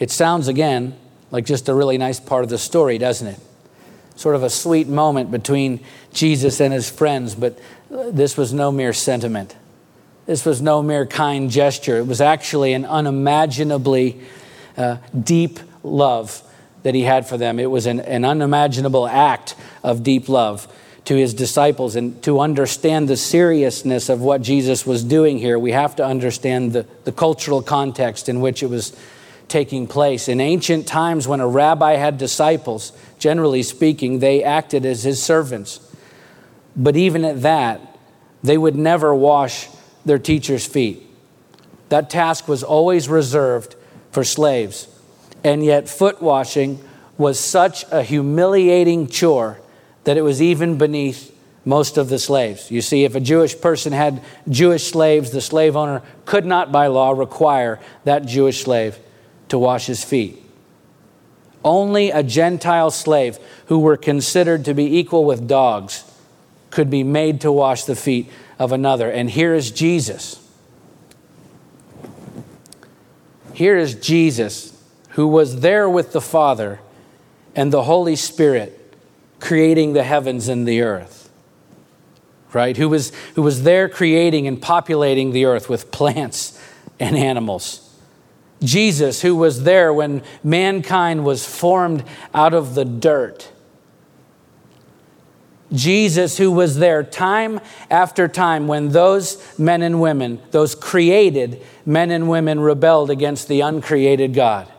it 0.00 0.10
sounds 0.10 0.48
again 0.48 0.96
like 1.30 1.44
just 1.44 1.68
a 1.68 1.74
really 1.74 1.98
nice 1.98 2.18
part 2.18 2.42
of 2.42 2.50
the 2.50 2.58
story, 2.58 2.98
doesn't 2.98 3.28
it? 3.28 3.38
Sort 4.16 4.34
of 4.34 4.42
a 4.42 4.50
sweet 4.50 4.88
moment 4.88 5.30
between 5.30 5.80
Jesus 6.12 6.60
and 6.60 6.72
his 6.72 6.90
friends, 6.90 7.36
but 7.36 7.58
this 7.88 8.36
was 8.36 8.52
no 8.52 8.72
mere 8.72 8.92
sentiment. 8.92 9.54
This 10.26 10.44
was 10.44 10.60
no 10.60 10.82
mere 10.82 11.06
kind 11.06 11.50
gesture. 11.50 11.98
It 11.98 12.06
was 12.06 12.20
actually 12.20 12.72
an 12.72 12.84
unimaginably 12.84 14.20
uh, 14.76 14.96
deep 15.18 15.60
love 15.82 16.42
that 16.82 16.94
he 16.94 17.02
had 17.02 17.26
for 17.26 17.36
them. 17.36 17.58
It 17.58 17.70
was 17.70 17.86
an, 17.86 18.00
an 18.00 18.24
unimaginable 18.24 19.06
act 19.06 19.54
of 19.82 20.02
deep 20.02 20.28
love 20.28 20.66
to 21.06 21.14
his 21.16 21.34
disciples. 21.34 21.96
And 21.96 22.22
to 22.22 22.40
understand 22.40 23.08
the 23.08 23.16
seriousness 23.16 24.08
of 24.08 24.20
what 24.20 24.42
Jesus 24.42 24.86
was 24.86 25.02
doing 25.02 25.38
here, 25.38 25.58
we 25.58 25.72
have 25.72 25.96
to 25.96 26.04
understand 26.04 26.72
the, 26.72 26.86
the 27.04 27.12
cultural 27.12 27.62
context 27.62 28.28
in 28.28 28.40
which 28.40 28.62
it 28.62 28.70
was 28.70 28.96
taking 29.50 29.86
place. 29.86 30.28
In 30.28 30.40
ancient 30.40 30.86
times, 30.86 31.28
when 31.28 31.40
a 31.40 31.48
rabbi 31.48 31.96
had 31.96 32.16
disciples, 32.16 32.92
generally 33.18 33.62
speaking, 33.62 34.20
they 34.20 34.42
acted 34.42 34.86
as 34.86 35.02
his 35.02 35.22
servants. 35.22 35.80
But 36.74 36.96
even 36.96 37.24
at 37.24 37.42
that, 37.42 37.98
they 38.42 38.56
would 38.56 38.76
never 38.76 39.14
wash 39.14 39.68
their 40.06 40.18
teacher's 40.18 40.66
feet. 40.66 41.02
That 41.90 42.08
task 42.08 42.48
was 42.48 42.62
always 42.62 43.08
reserved 43.08 43.74
for 44.12 44.24
slaves. 44.24 44.88
And 45.44 45.64
yet, 45.64 45.88
foot 45.88 46.22
washing 46.22 46.82
was 47.18 47.38
such 47.38 47.84
a 47.90 48.02
humiliating 48.02 49.08
chore 49.08 49.60
that 50.04 50.16
it 50.16 50.22
was 50.22 50.40
even 50.40 50.78
beneath 50.78 51.36
most 51.64 51.98
of 51.98 52.08
the 52.08 52.18
slaves. 52.18 52.70
You 52.70 52.80
see, 52.80 53.04
if 53.04 53.14
a 53.14 53.20
Jewish 53.20 53.60
person 53.60 53.92
had 53.92 54.22
Jewish 54.48 54.84
slaves, 54.84 55.30
the 55.30 55.42
slave 55.42 55.76
owner 55.76 56.02
could 56.24 56.46
not 56.46 56.72
by 56.72 56.86
law 56.86 57.10
require 57.10 57.78
that 58.04 58.24
Jewish 58.24 58.62
slave 58.62 58.98
to 59.50 59.58
wash 59.58 59.86
his 59.86 60.02
feet. 60.02 60.42
Only 61.62 62.10
a 62.10 62.22
Gentile 62.22 62.90
slave 62.90 63.38
who 63.66 63.78
were 63.78 63.96
considered 63.96 64.64
to 64.64 64.74
be 64.74 64.98
equal 64.98 65.24
with 65.24 65.46
dogs 65.46 66.04
could 66.70 66.88
be 66.88 67.04
made 67.04 67.40
to 67.42 67.52
wash 67.52 67.84
the 67.84 67.96
feet 67.96 68.30
of 68.58 68.72
another. 68.72 69.10
And 69.10 69.28
here 69.28 69.54
is 69.54 69.70
Jesus. 69.70 70.36
Here 73.52 73.76
is 73.76 73.94
Jesus 73.94 74.82
who 75.10 75.26
was 75.26 75.60
there 75.60 75.90
with 75.90 76.12
the 76.12 76.20
Father 76.20 76.80
and 77.54 77.72
the 77.72 77.82
Holy 77.82 78.16
Spirit 78.16 78.76
creating 79.40 79.92
the 79.92 80.04
heavens 80.04 80.48
and 80.48 80.66
the 80.66 80.80
earth. 80.80 81.28
Right? 82.52 82.76
Who 82.76 82.88
was, 82.88 83.12
who 83.34 83.42
was 83.42 83.64
there 83.64 83.88
creating 83.88 84.46
and 84.46 84.60
populating 84.62 85.32
the 85.32 85.44
earth 85.44 85.68
with 85.68 85.90
plants 85.92 86.58
and 86.98 87.16
animals. 87.16 87.89
Jesus, 88.62 89.22
who 89.22 89.34
was 89.34 89.64
there 89.64 89.92
when 89.92 90.22
mankind 90.44 91.24
was 91.24 91.46
formed 91.46 92.04
out 92.34 92.52
of 92.54 92.74
the 92.74 92.84
dirt. 92.84 93.50
Jesus, 95.72 96.36
who 96.36 96.50
was 96.50 96.78
there 96.78 97.02
time 97.02 97.60
after 97.90 98.26
time 98.26 98.66
when 98.66 98.88
those 98.88 99.58
men 99.58 99.82
and 99.82 100.00
women, 100.00 100.40
those 100.50 100.74
created 100.74 101.62
men 101.86 102.10
and 102.10 102.28
women, 102.28 102.60
rebelled 102.60 103.08
against 103.08 103.48
the 103.48 103.60
uncreated 103.60 104.34
God. 104.34 104.70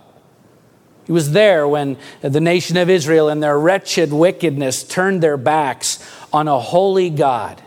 He 1.06 1.14
was 1.14 1.32
there 1.32 1.68
when 1.68 1.98
the 2.22 2.42
nation 2.42 2.78
of 2.78 2.90
Israel, 2.90 3.30
in 3.30 3.40
their 3.40 3.58
wretched 3.58 4.14
wickedness, 4.14 4.84
turned 4.84 5.24
their 5.24 5.38
backs 5.38 6.00
on 6.32 6.48
a 6.48 6.60
holy 6.60 7.10
God. 7.10 7.62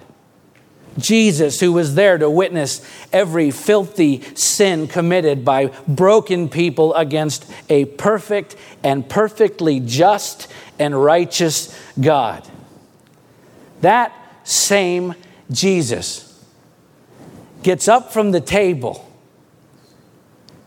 Jesus, 0.99 1.61
who 1.61 1.73
was 1.73 1.95
there 1.95 2.19
to 2.19 2.31
witness 2.31 2.81
every 3.13 3.51
filthy 3.51 4.23
sin 4.35 4.87
committed 4.87 5.45
by 5.45 5.67
broken 5.89 6.49
people 6.49 6.95
against 6.95 7.51
a 7.69 7.85
perfect 7.85 8.57
and 8.83 9.09
perfectly 9.09 9.81
just 9.81 10.49
and 10.79 11.03
righteous 11.03 11.79
God. 12.01 12.49
That 13.81 14.13
same 14.45 15.15
Jesus 15.51 16.31
gets 17.63 17.89
up 17.89 18.13
from 18.13 18.31
the 18.31 18.41
table, 18.41 19.11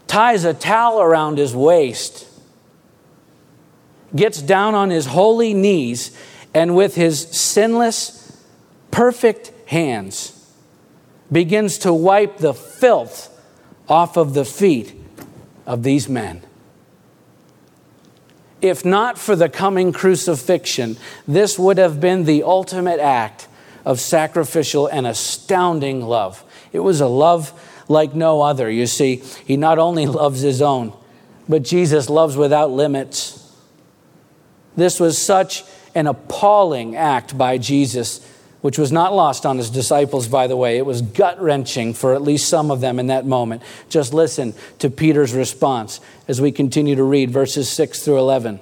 ties 0.07 0.43
a 0.43 0.53
towel 0.53 1.01
around 1.01 1.37
his 1.37 1.55
waist, 1.55 2.27
gets 4.15 4.41
down 4.41 4.73
on 4.75 4.89
his 4.89 5.05
holy 5.05 5.53
knees, 5.53 6.17
and 6.53 6.75
with 6.75 6.95
his 6.95 7.27
sinless, 7.29 8.41
perfect 8.89 9.51
hands 9.67 10.33
begins 11.31 11.77
to 11.79 11.93
wipe 11.93 12.37
the 12.37 12.53
filth 12.53 13.33
off 13.87 14.17
of 14.17 14.33
the 14.33 14.45
feet 14.45 14.95
of 15.65 15.83
these 15.83 16.09
men. 16.09 16.41
If 18.61 18.83
not 18.83 19.19
for 19.19 19.35
the 19.35 19.49
coming 19.49 19.93
crucifixion, 19.93 20.97
this 21.27 21.59
would 21.59 21.77
have 21.77 22.01
been 22.01 22.25
the 22.25 22.43
ultimate 22.43 22.99
act 22.99 23.47
of 23.85 23.99
sacrificial 23.99 24.87
and 24.87 25.05
astounding 25.05 26.01
love. 26.01 26.43
It 26.73 26.79
was 26.79 26.99
a 26.99 27.07
love 27.07 27.53
like 27.87 28.15
no 28.15 28.41
other. 28.41 28.69
You 28.69 28.87
see, 28.87 29.17
he 29.45 29.57
not 29.57 29.79
only 29.79 30.05
loves 30.07 30.41
his 30.41 30.61
own, 30.61 30.93
but 31.47 31.63
Jesus 31.63 32.09
loves 32.09 32.35
without 32.35 32.71
limits. 32.71 33.55
This 34.75 34.99
was 34.99 35.21
such 35.21 35.63
an 35.95 36.07
appalling 36.07 36.95
act 36.95 37.37
by 37.37 37.57
Jesus, 37.57 38.19
which 38.61 38.77
was 38.77 38.91
not 38.91 39.13
lost 39.13 39.45
on 39.45 39.57
his 39.57 39.69
disciples, 39.69 40.27
by 40.27 40.47
the 40.47 40.57
way. 40.57 40.77
It 40.77 40.85
was 40.85 41.01
gut 41.01 41.41
wrenching 41.41 41.93
for 41.93 42.13
at 42.13 42.21
least 42.21 42.49
some 42.49 42.71
of 42.71 42.81
them 42.81 42.99
in 42.99 43.07
that 43.07 43.25
moment. 43.25 43.61
Just 43.89 44.13
listen 44.13 44.53
to 44.79 44.89
Peter's 44.89 45.33
response 45.33 45.99
as 46.27 46.41
we 46.41 46.51
continue 46.51 46.95
to 46.95 47.03
read 47.03 47.29
verses 47.29 47.69
6 47.69 48.03
through 48.03 48.17
11. 48.17 48.59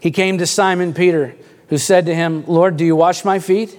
He 0.00 0.10
came 0.10 0.38
to 0.38 0.46
Simon 0.46 0.94
Peter, 0.94 1.34
who 1.68 1.78
said 1.78 2.06
to 2.06 2.14
him, 2.14 2.44
Lord, 2.46 2.76
do 2.76 2.84
you 2.84 2.94
wash 2.94 3.24
my 3.24 3.40
feet? 3.40 3.76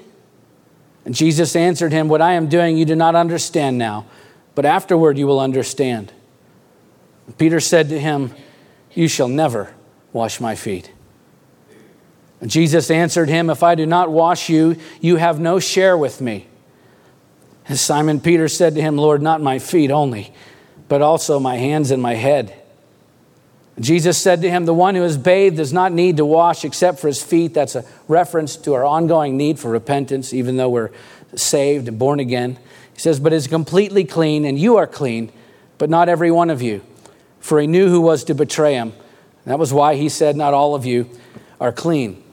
And 1.05 1.15
Jesus 1.15 1.55
answered 1.55 1.93
him, 1.93 2.09
What 2.09 2.21
I 2.21 2.33
am 2.33 2.49
doing 2.49 2.77
you 2.77 2.85
do 2.85 2.95
not 2.95 3.15
understand 3.15 3.77
now, 3.77 4.05
but 4.53 4.65
afterward 4.65 5.17
you 5.17 5.27
will 5.27 5.39
understand. 5.39 6.11
Peter 7.37 7.59
said 7.59 7.89
to 7.89 7.99
him, 7.99 8.33
You 8.93 9.07
shall 9.07 9.29
never 9.29 9.73
wash 10.11 10.41
my 10.41 10.55
feet. 10.55 10.91
Jesus 12.45 12.89
answered 12.89 13.29
him, 13.29 13.49
If 13.49 13.63
I 13.63 13.75
do 13.75 13.85
not 13.85 14.09
wash 14.09 14.49
you, 14.49 14.77
you 15.01 15.17
have 15.17 15.39
no 15.39 15.59
share 15.59 15.97
with 15.97 16.21
me. 16.21 16.47
And 17.67 17.77
Simon 17.77 18.19
Peter 18.19 18.47
said 18.47 18.75
to 18.75 18.81
him, 18.81 18.97
Lord, 18.97 19.21
not 19.21 19.41
my 19.41 19.59
feet 19.59 19.91
only, 19.91 20.33
but 20.87 21.01
also 21.01 21.39
my 21.39 21.57
hands 21.57 21.91
and 21.91 22.01
my 22.01 22.15
head. 22.15 22.55
Jesus 23.79 24.17
said 24.17 24.41
to 24.41 24.49
him, 24.49 24.65
The 24.65 24.73
one 24.73 24.95
who 24.95 25.03
is 25.03 25.17
bathed 25.17 25.57
does 25.57 25.71
not 25.71 25.91
need 25.91 26.17
to 26.17 26.25
wash 26.25 26.65
except 26.65 26.99
for 26.99 27.07
his 27.07 27.21
feet. 27.21 27.53
That's 27.53 27.75
a 27.75 27.85
reference 28.07 28.55
to 28.57 28.73
our 28.73 28.83
ongoing 28.83 29.37
need 29.37 29.59
for 29.59 29.69
repentance, 29.69 30.33
even 30.33 30.57
though 30.57 30.69
we're 30.69 30.91
saved 31.35 31.87
and 31.87 31.99
born 31.99 32.19
again. 32.19 32.57
He 32.93 32.99
says, 32.99 33.19
But 33.19 33.33
is 33.33 33.47
completely 33.47 34.03
clean, 34.03 34.45
and 34.45 34.57
you 34.57 34.77
are 34.77 34.87
clean, 34.87 35.31
but 35.77 35.89
not 35.89 36.09
every 36.09 36.31
one 36.31 36.49
of 36.49 36.61
you. 36.61 36.81
For 37.39 37.59
he 37.61 37.67
knew 37.67 37.89
who 37.89 38.01
was 38.01 38.23
to 38.25 38.33
betray 38.33 38.73
him. 38.73 38.93
That 39.45 39.59
was 39.59 39.71
why 39.71 39.95
he 39.95 40.09
said, 40.09 40.35
Not 40.35 40.53
all 40.53 40.75
of 40.75 40.85
you 40.85 41.09
are 41.61 41.71
clean. 41.71 42.23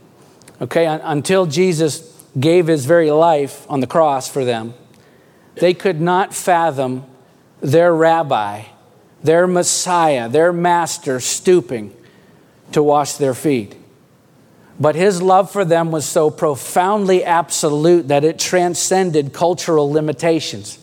Okay, 0.60 0.86
until 0.86 1.46
Jesus 1.46 2.12
gave 2.38 2.66
his 2.66 2.86
very 2.86 3.10
life 3.10 3.66
on 3.70 3.80
the 3.80 3.86
cross 3.86 4.28
for 4.28 4.44
them, 4.44 4.75
they 5.56 5.75
could 5.75 6.00
not 6.00 6.34
fathom 6.34 7.04
their 7.60 7.94
rabbi 7.94 8.62
their 9.22 9.46
Messiah, 9.46 10.28
their 10.28 10.52
master, 10.52 11.20
stooping 11.20 11.94
to 12.72 12.82
wash 12.82 13.14
their 13.14 13.34
feet. 13.34 13.76
But 14.78 14.94
his 14.94 15.22
love 15.22 15.50
for 15.50 15.64
them 15.64 15.90
was 15.90 16.04
so 16.06 16.30
profoundly 16.30 17.25
absolute 17.25 18.08
that 18.08 18.25
it 18.25 18.38
transcended 18.38 19.32
cultural 19.32 19.90
limitations. 19.90 20.78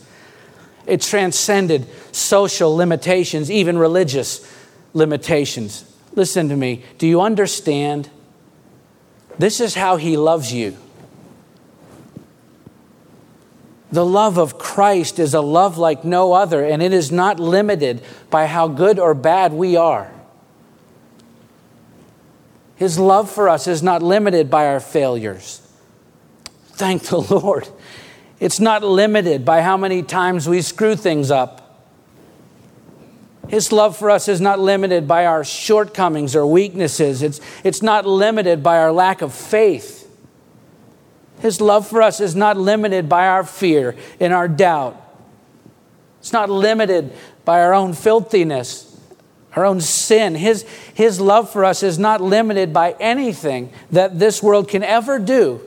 It 0.85 1.01
transcended 1.01 1.87
social 2.11 2.75
limitations, 2.75 3.49
even 3.49 3.77
religious 3.77 4.45
limitations. 4.93 5.85
Listen 6.13 6.49
to 6.49 6.55
me. 6.55 6.83
Do 6.97 7.07
you 7.07 7.21
understand? 7.21 8.09
This 9.37 9.59
is 9.59 9.75
how 9.75 9.97
he 9.97 10.17
loves 10.17 10.53
you. 10.53 10.77
The 13.91 14.05
love 14.05 14.39
of 14.39 14.57
Christ 14.57 15.19
is 15.19 15.35
a 15.35 15.41
love 15.41 15.77
like 15.77 16.03
no 16.03 16.33
other, 16.33 16.65
and 16.65 16.81
it 16.81 16.93
is 16.93 17.11
not 17.11 17.39
limited 17.39 18.01
by 18.31 18.47
how 18.47 18.67
good 18.67 18.97
or 18.97 19.13
bad 19.13 19.53
we 19.53 19.75
are. 19.75 20.11
His 22.75 22.97
love 22.97 23.29
for 23.29 23.47
us 23.47 23.67
is 23.67 23.83
not 23.83 24.01
limited 24.01 24.49
by 24.49 24.65
our 24.65 24.79
failures. 24.79 25.61
Thank 26.69 27.03
the 27.03 27.19
Lord. 27.35 27.67
It's 28.39 28.59
not 28.59 28.83
limited 28.83 29.45
by 29.45 29.61
how 29.61 29.77
many 29.77 30.01
times 30.01 30.49
we 30.49 30.61
screw 30.61 30.95
things 30.95 31.29
up. 31.29 31.62
His 33.49 33.71
love 33.71 33.97
for 33.97 34.09
us 34.09 34.27
is 34.27 34.39
not 34.39 34.59
limited 34.59 35.07
by 35.07 35.25
our 35.25 35.43
shortcomings 35.43 36.35
or 36.35 36.47
weaknesses. 36.47 37.21
It's, 37.21 37.41
it's 37.63 37.81
not 37.81 38.05
limited 38.05 38.63
by 38.63 38.77
our 38.77 38.91
lack 38.91 39.21
of 39.21 39.33
faith. 39.33 39.99
His 41.39 41.59
love 41.59 41.87
for 41.87 42.01
us 42.01 42.19
is 42.21 42.35
not 42.35 42.57
limited 42.57 43.09
by 43.09 43.27
our 43.27 43.43
fear 43.43 43.95
and 44.19 44.33
our 44.33 44.47
doubt. 44.47 44.99
It's 46.19 46.31
not 46.31 46.49
limited 46.49 47.11
by 47.43 47.59
our 47.61 47.73
own 47.73 47.91
filthiness, 47.91 48.97
our 49.55 49.65
own 49.65 49.81
sin. 49.81 50.35
His, 50.35 50.63
his 50.93 51.19
love 51.19 51.51
for 51.51 51.65
us 51.65 51.83
is 51.83 51.99
not 51.99 52.21
limited 52.21 52.71
by 52.71 52.95
anything 52.97 53.73
that 53.91 54.19
this 54.19 54.41
world 54.41 54.69
can 54.69 54.83
ever 54.83 55.19
do, 55.19 55.59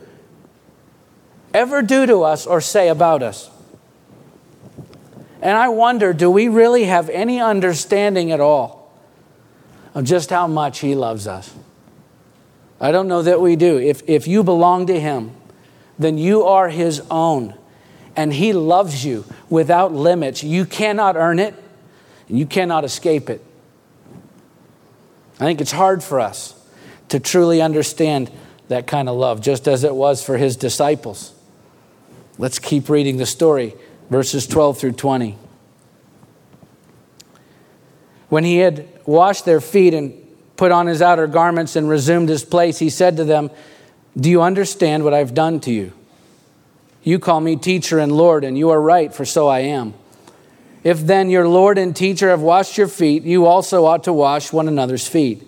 ever 1.52 1.82
do 1.82 2.06
to 2.06 2.22
us 2.22 2.46
or 2.46 2.62
say 2.62 2.88
about 2.88 3.22
us. 3.22 3.50
And 5.40 5.56
I 5.56 5.68
wonder 5.68 6.12
do 6.12 6.30
we 6.30 6.48
really 6.48 6.84
have 6.84 7.08
any 7.10 7.40
understanding 7.40 8.32
at 8.32 8.40
all 8.40 8.92
of 9.94 10.04
just 10.04 10.30
how 10.30 10.46
much 10.46 10.80
He 10.80 10.94
loves 10.94 11.26
us? 11.26 11.54
I 12.80 12.92
don't 12.92 13.08
know 13.08 13.22
that 13.22 13.40
we 13.40 13.56
do. 13.56 13.78
If, 13.78 14.02
if 14.08 14.28
you 14.28 14.44
belong 14.44 14.86
to 14.86 15.00
Him, 15.00 15.32
then 15.98 16.18
you 16.18 16.44
are 16.44 16.68
His 16.68 17.02
own. 17.10 17.54
And 18.14 18.32
He 18.32 18.52
loves 18.52 19.04
you 19.04 19.24
without 19.48 19.92
limits. 19.92 20.42
You 20.42 20.64
cannot 20.64 21.16
earn 21.16 21.38
it, 21.38 21.54
and 22.28 22.38
you 22.38 22.46
cannot 22.46 22.84
escape 22.84 23.30
it. 23.30 23.44
I 25.38 25.44
think 25.44 25.60
it's 25.60 25.72
hard 25.72 26.02
for 26.02 26.20
us 26.20 26.54
to 27.08 27.20
truly 27.20 27.60
understand 27.60 28.30
that 28.68 28.86
kind 28.86 29.08
of 29.08 29.16
love, 29.16 29.40
just 29.40 29.68
as 29.68 29.84
it 29.84 29.94
was 29.94 30.24
for 30.24 30.36
His 30.38 30.56
disciples. 30.56 31.32
Let's 32.38 32.58
keep 32.58 32.88
reading 32.88 33.16
the 33.16 33.26
story, 33.26 33.74
verses 34.10 34.46
12 34.46 34.78
through 34.78 34.92
20. 34.92 35.36
When 38.28 38.44
he 38.44 38.58
had 38.58 38.88
washed 39.04 39.44
their 39.44 39.60
feet 39.60 39.94
and 39.94 40.14
put 40.56 40.72
on 40.72 40.86
his 40.86 41.02
outer 41.02 41.26
garments 41.26 41.76
and 41.76 41.88
resumed 41.88 42.28
his 42.28 42.44
place, 42.44 42.78
he 42.78 42.90
said 42.90 43.16
to 43.18 43.24
them, 43.24 43.50
do 44.18 44.30
you 44.30 44.40
understand 44.40 45.04
what 45.04 45.12
I've 45.12 45.34
done 45.34 45.60
to 45.60 45.70
you? 45.70 45.92
You 47.02 47.18
call 47.18 47.40
me 47.40 47.56
teacher 47.56 47.98
and 47.98 48.10
Lord, 48.10 48.42
and 48.44 48.56
you 48.56 48.70
are 48.70 48.80
right, 48.80 49.14
for 49.14 49.24
so 49.24 49.46
I 49.46 49.60
am. 49.60 49.94
If 50.82 51.00
then 51.00 51.30
your 51.30 51.46
Lord 51.46 51.78
and 51.78 51.94
teacher 51.94 52.30
have 52.30 52.40
washed 52.40 52.78
your 52.78 52.88
feet, 52.88 53.24
you 53.24 53.44
also 53.44 53.84
ought 53.84 54.04
to 54.04 54.12
wash 54.12 54.52
one 54.52 54.68
another's 54.68 55.06
feet. 55.06 55.46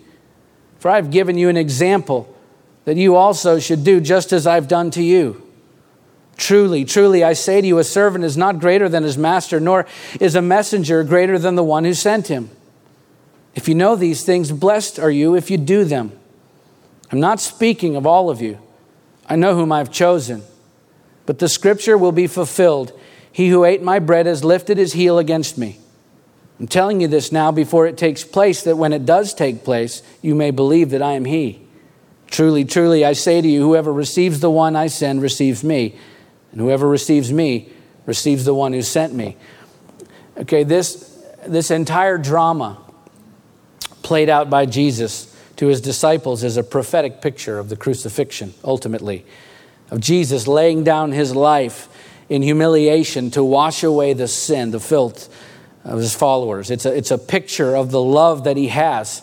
For 0.79 0.91
I 0.91 0.97
have 0.97 1.11
given 1.11 1.39
you 1.39 1.49
an 1.49 1.57
example 1.57 2.33
that 2.85 2.97
you 2.97 3.17
also 3.17 3.59
should 3.59 3.85
do 3.85 4.01
just 4.01 4.33
as 4.33 4.47
I've 4.47 4.69
done 4.69 4.91
to 4.93 5.03
you. 5.03 5.48
Truly, 6.39 6.85
truly, 6.85 7.25
I 7.25 7.33
say 7.33 7.61
to 7.61 7.67
you, 7.67 7.79
a 7.79 7.85
servant 7.85 8.25
is 8.25 8.37
not 8.37 8.61
greater 8.61 8.89
than 8.89 9.03
his 9.03 9.19
master, 9.19 9.59
nor 9.59 9.87
is 10.21 10.37
a 10.37 10.41
messenger 10.41 11.03
greater 11.03 11.37
than 11.37 11.57
the 11.57 11.65
one 11.65 11.85
who 11.85 11.93
sent 11.93 12.29
him. 12.29 12.49
If 13.57 13.69
you 13.69 13.75
know 13.75 13.97
these 13.97 14.25
things, 14.25 14.53
blessed 14.53 15.01
are 15.01 15.11
you 15.11 15.35
if 15.35 15.51
you 15.51 15.59
do 15.59 15.85
them. 15.85 16.13
I'm 17.11 17.19
not 17.19 17.41
speaking 17.41 17.97
of 17.97 18.07
all 18.07 18.31
of 18.31 18.41
you. 18.41 18.61
I 19.29 19.35
know 19.35 19.57
whom 19.57 19.73
I've 19.73 19.91
chosen. 19.91 20.43
But 21.27 21.41
the 21.41 21.49
scripture 21.49 21.99
will 21.99 22.13
be 22.13 22.29
fulfilled. 22.29 22.93
He 23.33 23.49
who 23.49 23.65
ate 23.65 23.83
my 23.83 23.99
bread 23.99 24.27
has 24.27 24.45
lifted 24.45 24.79
his 24.79 24.93
heel 24.93 25.19
against 25.19 25.59
me. 25.59 25.79
I'm 26.61 26.69
telling 26.69 27.01
you 27.01 27.09
this 27.09 27.33
now 27.33 27.51
before 27.51 27.87
it 27.87 27.99
takes 27.99 28.23
place, 28.23 28.63
that 28.63 28.77
when 28.77 28.93
it 28.93 29.05
does 29.05 29.35
take 29.35 29.65
place, 29.65 30.03
you 30.23 30.37
may 30.37 30.53
believe 30.53 30.91
that 30.91 31.03
I 31.03 31.13
am 31.13 31.25
he. 31.25 31.63
Truly, 32.29 32.65
truly, 32.65 33.05
I 33.05 33.13
say 33.15 33.41
to 33.41 33.49
you, 33.49 33.63
whoever 33.63 33.93
receives 33.93 34.39
the 34.39 34.51
one 34.51 34.77
I 34.77 34.87
send 34.87 35.21
receives 35.21 35.65
me, 35.65 35.97
and 36.53 36.61
whoever 36.61 36.89
receives 36.89 37.33
me 37.33 37.71
receives 38.07 38.45
the 38.45 38.55
one 38.55 38.73
who 38.73 38.83
sent 38.83 39.13
me. 39.13 39.37
Okay, 40.39 40.65
this, 40.65 41.23
this 41.47 41.71
entire 41.71 42.19
drama 42.19 42.79
played 44.03 44.29
out 44.29 44.49
by 44.49 44.65
Jesus 44.65 45.37
to 45.57 45.67
his 45.67 45.81
disciples 45.81 46.45
is 46.45 46.57
a 46.57 46.63
prophetic 46.63 47.21
picture 47.21 47.59
of 47.59 47.69
the 47.69 47.77
crucifixion, 47.77 48.55
ultimately, 48.65 49.27
of 49.91 50.01
Jesus 50.01 50.47
laying 50.47 50.85
down 50.85 51.13
his 51.13 51.35
life 51.35 51.89
in 52.29 52.43
humiliation 52.43 53.31
to 53.33 53.43
wash 53.43 53.83
away 53.83 54.13
the 54.13 54.29
sin, 54.29 54.71
the 54.71 54.81
filth 54.81 55.29
of 55.85 55.99
his 55.99 56.15
followers. 56.15 56.71
It's 56.71 56.87
a, 56.87 56.97
it's 56.97 57.11
a 57.11 57.19
picture 57.19 57.75
of 57.75 57.91
the 57.91 58.01
love 58.01 58.45
that 58.45 58.57
he 58.57 58.69
has 58.69 59.23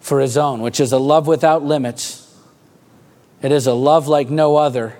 for 0.00 0.20
his 0.20 0.36
own, 0.36 0.60
which 0.60 0.80
is 0.80 0.92
a 0.92 0.98
love 0.98 1.26
without 1.26 1.62
limits. 1.62 2.20
It 3.42 3.52
is 3.52 3.66
a 3.66 3.74
love 3.74 4.08
like 4.08 4.30
no 4.30 4.56
other, 4.56 4.96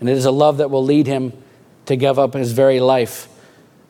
and 0.00 0.08
it 0.08 0.16
is 0.16 0.24
a 0.24 0.30
love 0.30 0.58
that 0.58 0.70
will 0.70 0.84
lead 0.84 1.06
him 1.06 1.32
to 1.86 1.96
give 1.96 2.18
up 2.18 2.34
his 2.34 2.52
very 2.52 2.80
life 2.80 3.28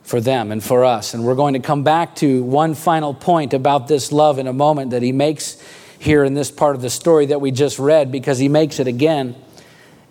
for 0.03 0.19
them 0.19 0.51
and 0.51 0.63
for 0.63 0.85
us. 0.85 1.13
And 1.13 1.23
we're 1.23 1.35
going 1.35 1.53
to 1.53 1.59
come 1.59 1.83
back 1.83 2.15
to 2.15 2.43
one 2.43 2.73
final 2.73 3.13
point 3.13 3.53
about 3.53 3.87
this 3.87 4.11
love 4.11 4.39
in 4.39 4.47
a 4.47 4.53
moment 4.53 4.91
that 4.91 5.03
he 5.03 5.11
makes 5.11 5.61
here 5.99 6.23
in 6.23 6.33
this 6.33 6.49
part 6.49 6.75
of 6.75 6.81
the 6.81 6.89
story 6.89 7.27
that 7.27 7.41
we 7.41 7.51
just 7.51 7.77
read 7.77 8.11
because 8.11 8.39
he 8.39 8.47
makes 8.47 8.79
it 8.79 8.87
again 8.87 9.35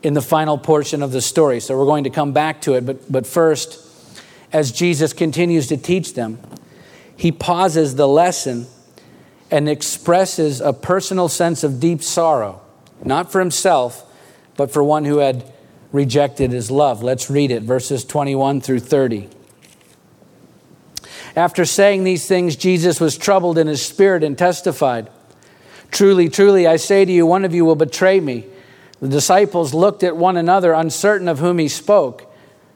in 0.03 0.15
the 0.15 0.23
final 0.23 0.57
portion 0.57 1.03
of 1.03 1.11
the 1.11 1.21
story. 1.21 1.61
So 1.61 1.77
we're 1.77 1.87
going 1.87 2.05
to 2.05 2.11
come 2.11 2.33
back 2.33 2.61
to 2.63 2.75
it. 2.75 2.87
But, 2.87 3.11
but 3.11 3.27
first, 3.27 3.85
as 4.53 4.71
Jesus 4.71 5.13
continues 5.13 5.67
to 5.69 5.77
teach 5.77 6.15
them, 6.15 6.39
he 7.17 7.33
pauses 7.33 7.97
the 7.97 8.07
lesson 8.07 8.67
and 9.51 9.69
expresses 9.69 10.61
a 10.61 10.73
personal 10.73 11.29
sense 11.29 11.65
of 11.65 11.81
deep 11.81 12.03
sorrow, 12.03 12.61
not 13.03 13.33
for 13.33 13.41
himself, 13.41 14.05
but 14.57 14.71
for 14.71 14.85
one 14.85 15.05
who 15.05 15.19
had 15.19 15.51
rejected 15.93 16.53
his 16.53 16.71
love. 16.71 17.03
Let's 17.03 17.31
read 17.31 17.51
it, 17.51 17.63
verses 17.63 18.05
21 18.05 18.61
through 18.61 18.81
30. 18.81 19.29
After 21.37 21.65
saying 21.65 22.05
these 22.05 22.27
things, 22.27 22.57
Jesus 22.57 23.01
was 23.01 23.17
troubled 23.17 23.59
in 23.59 23.67
his 23.67 23.85
spirit 23.85 24.25
and 24.25 24.37
testified, 24.37 25.11
Truly, 25.91 26.29
truly, 26.29 26.67
I 26.67 26.77
say 26.77 27.05
to 27.05 27.13
you, 27.13 27.25
one 27.25 27.45
of 27.45 27.55
you 27.55 27.65
will 27.65 27.77
betray 27.77 28.21
me. 28.21 28.45
The 29.01 29.09
disciples 29.09 29.73
looked 29.73 30.03
at 30.03 30.17
one 30.17 30.37
another, 30.37 30.73
uncertain 30.73 31.29
of 31.29 31.39
whom 31.39 31.59
he 31.59 31.69
spoke. 31.69 32.25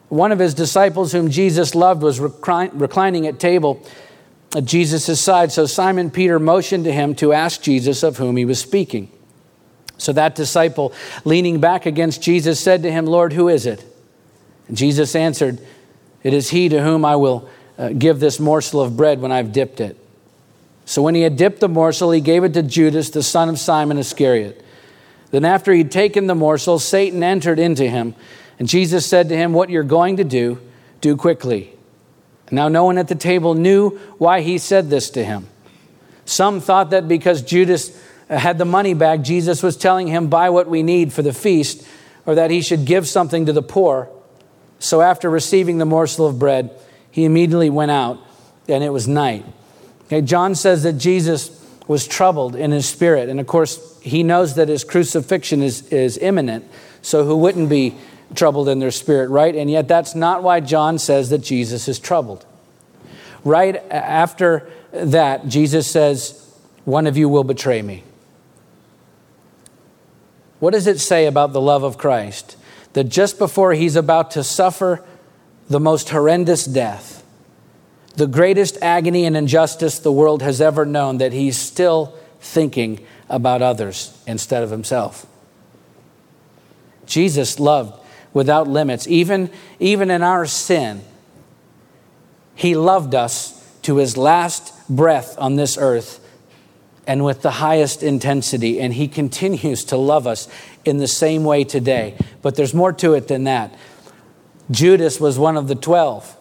One 0.09 0.31
of 0.31 0.39
his 0.39 0.53
disciples, 0.53 1.11
whom 1.11 1.29
Jesus 1.29 1.75
loved, 1.75 2.01
was 2.01 2.19
reclining 2.19 3.27
at 3.27 3.39
table 3.39 3.85
at 4.55 4.65
Jesus' 4.65 5.19
side. 5.19 5.51
So 5.51 5.65
Simon 5.65 6.09
Peter 6.11 6.39
motioned 6.39 6.85
to 6.85 6.91
him 6.91 7.15
to 7.15 7.33
ask 7.33 7.61
Jesus 7.61 8.03
of 8.03 8.17
whom 8.17 8.37
he 8.37 8.45
was 8.45 8.59
speaking. 8.59 9.11
So 9.97 10.13
that 10.13 10.35
disciple, 10.35 10.93
leaning 11.23 11.59
back 11.59 11.85
against 11.85 12.21
Jesus, 12.21 12.59
said 12.59 12.83
to 12.83 12.91
him, 12.91 13.05
Lord, 13.05 13.33
who 13.33 13.47
is 13.47 13.65
it? 13.65 13.85
And 14.67 14.75
Jesus 14.75 15.15
answered, 15.15 15.59
It 16.23 16.33
is 16.33 16.49
he 16.49 16.69
to 16.69 16.81
whom 16.81 17.05
I 17.05 17.15
will 17.15 17.49
uh, 17.77 17.89
give 17.89 18.19
this 18.19 18.39
morsel 18.39 18.81
of 18.81 18.97
bread 18.97 19.21
when 19.21 19.31
I've 19.31 19.51
dipped 19.51 19.79
it. 19.79 19.97
So 20.85 21.01
when 21.01 21.15
he 21.15 21.21
had 21.21 21.37
dipped 21.37 21.59
the 21.59 21.69
morsel, 21.69 22.11
he 22.11 22.21
gave 22.21 22.43
it 22.43 22.53
to 22.53 22.63
Judas, 22.63 23.09
the 23.09 23.23
son 23.23 23.49
of 23.49 23.59
Simon 23.59 23.97
Iscariot. 23.97 24.63
Then, 25.31 25.45
after 25.45 25.73
he'd 25.73 25.91
taken 25.91 26.27
the 26.27 26.35
morsel, 26.35 26.77
Satan 26.77 27.23
entered 27.23 27.57
into 27.57 27.89
him. 27.89 28.13
And 28.59 28.67
Jesus 28.67 29.07
said 29.07 29.29
to 29.29 29.35
him, 29.35 29.53
What 29.53 29.69
you're 29.69 29.83
going 29.83 30.17
to 30.17 30.23
do, 30.23 30.59
do 31.01 31.15
quickly. 31.15 31.73
Now, 32.51 32.67
no 32.67 32.83
one 32.83 32.99
at 32.99 33.07
the 33.07 33.15
table 33.15 33.55
knew 33.55 33.97
why 34.19 34.41
he 34.41 34.59
said 34.59 34.89
this 34.89 35.09
to 35.11 35.23
him. 35.23 35.47
Some 36.25 36.59
thought 36.61 36.91
that 36.91 37.07
because 37.07 37.41
Judas 37.41 37.99
had 38.37 38.57
the 38.57 38.65
money 38.65 38.93
bag, 38.93 39.23
Jesus 39.23 39.63
was 39.63 39.77
telling 39.77 40.07
him, 40.07 40.27
Buy 40.27 40.49
what 40.49 40.67
we 40.67 40.83
need 40.83 41.13
for 41.13 41.21
the 41.21 41.33
feast, 41.33 41.85
or 42.25 42.35
that 42.35 42.51
he 42.51 42.61
should 42.61 42.85
give 42.85 43.07
something 43.07 43.45
to 43.45 43.53
the 43.53 43.61
poor. 43.61 44.09
So, 44.79 45.01
after 45.01 45.29
receiving 45.29 45.77
the 45.77 45.85
morsel 45.85 46.27
of 46.27 46.39
bread, 46.39 46.71
he 47.09 47.25
immediately 47.25 47.69
went 47.69 47.91
out, 47.91 48.19
and 48.67 48.83
it 48.83 48.89
was 48.89 49.07
night. 49.07 49.45
Okay, 50.05 50.21
John 50.21 50.55
says 50.55 50.83
that 50.83 50.93
Jesus 50.93 51.59
was 51.87 52.07
troubled 52.07 52.55
in 52.55 52.71
his 52.71 52.87
spirit. 52.87 53.29
And 53.29 53.39
of 53.39 53.47
course, 53.47 53.99
he 54.01 54.23
knows 54.23 54.55
that 54.55 54.69
his 54.69 54.83
crucifixion 54.83 55.61
is, 55.61 55.87
is 55.89 56.17
imminent. 56.17 56.65
So, 57.01 57.25
who 57.25 57.37
wouldn't 57.37 57.69
be 57.69 57.95
troubled 58.35 58.69
in 58.69 58.79
their 58.79 58.91
spirit, 58.91 59.29
right? 59.29 59.55
And 59.55 59.69
yet, 59.69 59.87
that's 59.87 60.15
not 60.15 60.43
why 60.43 60.59
John 60.59 60.99
says 60.99 61.29
that 61.29 61.39
Jesus 61.39 61.87
is 61.87 61.99
troubled. 61.99 62.45
Right 63.43 63.75
after 63.91 64.69
that, 64.91 65.47
Jesus 65.47 65.89
says, 65.89 66.39
One 66.85 67.07
of 67.07 67.17
you 67.17 67.29
will 67.29 67.43
betray 67.43 67.81
me. 67.81 68.03
What 70.63 70.71
does 70.71 70.87
it 70.87 71.01
say 71.01 71.25
about 71.25 71.51
the 71.51 71.59
love 71.59 71.83
of 71.83 71.97
Christ? 71.97 72.55
That 72.93 73.09
just 73.09 73.37
before 73.37 73.73
he's 73.73 73.97
about 73.97 74.31
to 74.31 74.45
suffer 74.45 75.03
the 75.69 75.77
most 75.81 76.07
horrendous 76.07 76.63
death, 76.63 77.21
the 78.15 78.27
greatest 78.27 78.77
agony 78.81 79.25
and 79.25 79.35
injustice 79.35 79.99
the 79.99 80.09
world 80.09 80.41
has 80.41 80.61
ever 80.61 80.85
known, 80.85 81.17
that 81.17 81.33
he's 81.33 81.57
still 81.57 82.17
thinking 82.39 83.05
about 83.27 83.61
others 83.61 84.17
instead 84.25 84.63
of 84.63 84.69
himself. 84.71 85.25
Jesus 87.05 87.59
loved 87.59 88.01
without 88.31 88.65
limits, 88.65 89.05
even, 89.05 89.49
even 89.81 90.09
in 90.09 90.23
our 90.23 90.45
sin. 90.45 91.01
He 92.55 92.73
loved 92.73 93.13
us 93.13 93.69
to 93.81 93.97
his 93.97 94.15
last 94.15 94.73
breath 94.87 95.37
on 95.37 95.57
this 95.57 95.77
earth 95.77 96.22
and 97.05 97.25
with 97.25 97.41
the 97.41 97.51
highest 97.51 98.03
intensity, 98.03 98.79
and 98.79 98.93
he 98.93 99.07
continues 99.07 99.83
to 99.85 99.97
love 99.97 100.25
us 100.25 100.47
in 100.85 100.97
the 100.97 101.07
same 101.07 101.43
way 101.43 101.63
today. 101.63 102.15
But 102.41 102.55
there's 102.55 102.73
more 102.73 102.93
to 102.93 103.13
it 103.13 103.27
than 103.27 103.43
that. 103.43 103.75
Judas 104.71 105.19
was 105.19 105.37
one 105.37 105.57
of 105.57 105.67
the 105.67 105.75
twelve 105.75 106.37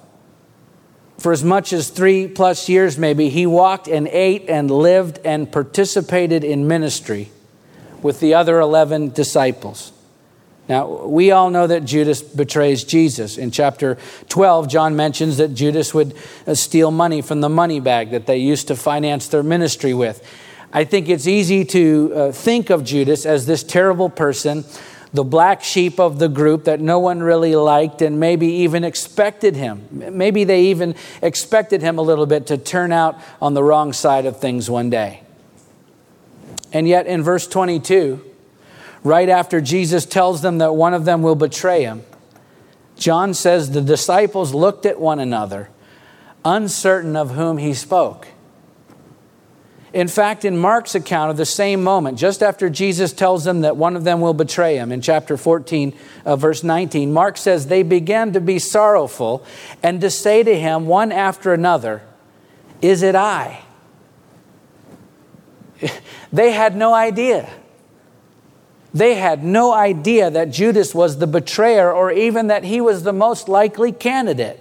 for 1.22 1.30
as 1.30 1.44
much 1.44 1.72
as 1.72 1.88
three 1.88 2.26
plus 2.26 2.68
years, 2.68 2.98
maybe, 2.98 3.28
he 3.28 3.46
walked 3.46 3.86
and 3.86 4.08
ate 4.08 4.48
and 4.48 4.68
lived 4.68 5.20
and 5.24 5.50
participated 5.50 6.42
in 6.42 6.66
ministry 6.66 7.30
with 8.02 8.18
the 8.18 8.34
other 8.34 8.58
11 8.58 9.10
disciples. 9.10 9.92
Now, 10.68 11.04
we 11.06 11.30
all 11.30 11.48
know 11.50 11.68
that 11.68 11.84
Judas 11.84 12.22
betrays 12.22 12.82
Jesus. 12.82 13.38
In 13.38 13.52
chapter 13.52 13.98
12, 14.30 14.66
John 14.68 14.96
mentions 14.96 15.36
that 15.36 15.54
Judas 15.54 15.94
would 15.94 16.16
uh, 16.44 16.56
steal 16.56 16.90
money 16.90 17.22
from 17.22 17.40
the 17.40 17.48
money 17.48 17.78
bag 17.78 18.10
that 18.10 18.26
they 18.26 18.38
used 18.38 18.66
to 18.66 18.74
finance 18.74 19.28
their 19.28 19.44
ministry 19.44 19.94
with. 19.94 20.26
I 20.72 20.84
think 20.84 21.08
it's 21.08 21.26
easy 21.26 21.64
to 21.66 22.12
uh, 22.14 22.32
think 22.32 22.70
of 22.70 22.84
Judas 22.84 23.26
as 23.26 23.46
this 23.46 23.62
terrible 23.62 24.08
person 24.08 24.64
the 25.12 25.24
black 25.24 25.62
sheep 25.62 26.00
of 26.00 26.18
the 26.18 26.28
group 26.28 26.64
that 26.64 26.80
no 26.80 26.98
one 26.98 27.22
really 27.22 27.54
liked 27.54 28.00
and 28.00 28.18
maybe 28.18 28.46
even 28.46 28.82
expected 28.82 29.56
him. 29.56 29.86
Maybe 29.90 30.44
they 30.44 30.64
even 30.64 30.94
expected 31.20 31.82
him 31.82 31.98
a 31.98 32.02
little 32.02 32.24
bit 32.26 32.46
to 32.46 32.56
turn 32.56 32.92
out 32.92 33.20
on 33.40 33.54
the 33.54 33.62
wrong 33.62 33.92
side 33.92 34.24
of 34.24 34.40
things 34.40 34.70
one 34.70 34.88
day. 34.88 35.22
And 36.72 36.88
yet, 36.88 37.06
in 37.06 37.22
verse 37.22 37.46
22, 37.46 38.24
right 39.04 39.28
after 39.28 39.60
Jesus 39.60 40.06
tells 40.06 40.40
them 40.40 40.58
that 40.58 40.74
one 40.74 40.94
of 40.94 41.04
them 41.04 41.20
will 41.20 41.34
betray 41.34 41.82
him, 41.82 42.04
John 42.96 43.34
says 43.34 43.72
the 43.72 43.82
disciples 43.82 44.54
looked 44.54 44.86
at 44.86 44.98
one 44.98 45.18
another, 45.18 45.68
uncertain 46.44 47.16
of 47.16 47.32
whom 47.32 47.58
he 47.58 47.74
spoke. 47.74 48.28
In 49.92 50.08
fact, 50.08 50.46
in 50.46 50.56
Mark's 50.56 50.94
account 50.94 51.30
of 51.30 51.36
the 51.36 51.44
same 51.44 51.84
moment, 51.84 52.18
just 52.18 52.42
after 52.42 52.70
Jesus 52.70 53.12
tells 53.12 53.44
them 53.44 53.60
that 53.60 53.76
one 53.76 53.94
of 53.94 54.04
them 54.04 54.22
will 54.22 54.32
betray 54.32 54.76
him, 54.76 54.90
in 54.90 55.02
chapter 55.02 55.36
14, 55.36 55.92
uh, 56.24 56.36
verse 56.36 56.64
19, 56.64 57.12
Mark 57.12 57.36
says, 57.36 57.66
They 57.66 57.82
began 57.82 58.32
to 58.32 58.40
be 58.40 58.58
sorrowful 58.58 59.44
and 59.82 60.00
to 60.00 60.08
say 60.08 60.42
to 60.42 60.58
him 60.58 60.86
one 60.86 61.12
after 61.12 61.52
another, 61.52 62.02
Is 62.80 63.02
it 63.02 63.14
I? 63.14 63.60
they 66.32 66.52
had 66.52 66.74
no 66.74 66.94
idea. 66.94 67.50
They 68.94 69.14
had 69.14 69.44
no 69.44 69.74
idea 69.74 70.30
that 70.30 70.50
Judas 70.50 70.94
was 70.94 71.18
the 71.18 71.26
betrayer 71.26 71.92
or 71.92 72.10
even 72.12 72.46
that 72.46 72.64
he 72.64 72.80
was 72.80 73.02
the 73.02 73.12
most 73.12 73.46
likely 73.46 73.92
candidate. 73.92 74.58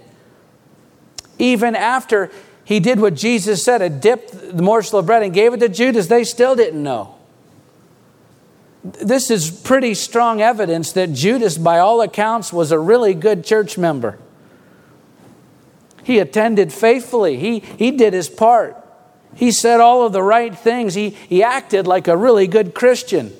Even 1.38 1.74
after 1.74 2.30
he 2.64 2.80
did 2.80 3.00
what 3.00 3.14
Jesus 3.14 3.64
said, 3.64 3.82
and 3.82 4.00
dipped 4.00 4.56
the 4.56 4.62
morsel 4.62 5.00
of 5.00 5.06
bread 5.06 5.22
and 5.22 5.34
gave 5.34 5.52
it 5.52 5.60
to 5.60 5.68
Judas. 5.68 6.06
They 6.06 6.24
still 6.24 6.54
didn't 6.54 6.82
know. 6.82 7.16
This 8.84 9.30
is 9.30 9.50
pretty 9.50 9.94
strong 9.94 10.40
evidence 10.40 10.92
that 10.92 11.12
Judas, 11.12 11.56
by 11.56 11.78
all 11.78 12.00
accounts, 12.00 12.52
was 12.52 12.72
a 12.72 12.78
really 12.78 13.14
good 13.14 13.44
church 13.44 13.78
member. 13.78 14.18
He 16.02 16.18
attended 16.18 16.72
faithfully, 16.72 17.36
he, 17.38 17.60
he 17.60 17.92
did 17.92 18.12
his 18.12 18.28
part. 18.28 18.76
He 19.34 19.50
said 19.50 19.80
all 19.80 20.04
of 20.04 20.12
the 20.12 20.22
right 20.22 20.56
things. 20.56 20.94
He, 20.94 21.10
he 21.10 21.42
acted 21.42 21.86
like 21.86 22.06
a 22.06 22.16
really 22.16 22.46
good 22.46 22.74
Christian, 22.74 23.32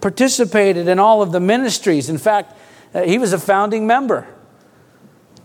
participated 0.00 0.86
in 0.86 0.98
all 0.98 1.22
of 1.22 1.32
the 1.32 1.40
ministries. 1.40 2.08
In 2.08 2.18
fact, 2.18 2.56
uh, 2.94 3.02
he 3.02 3.18
was 3.18 3.32
a 3.32 3.38
founding 3.38 3.86
member. 3.86 4.26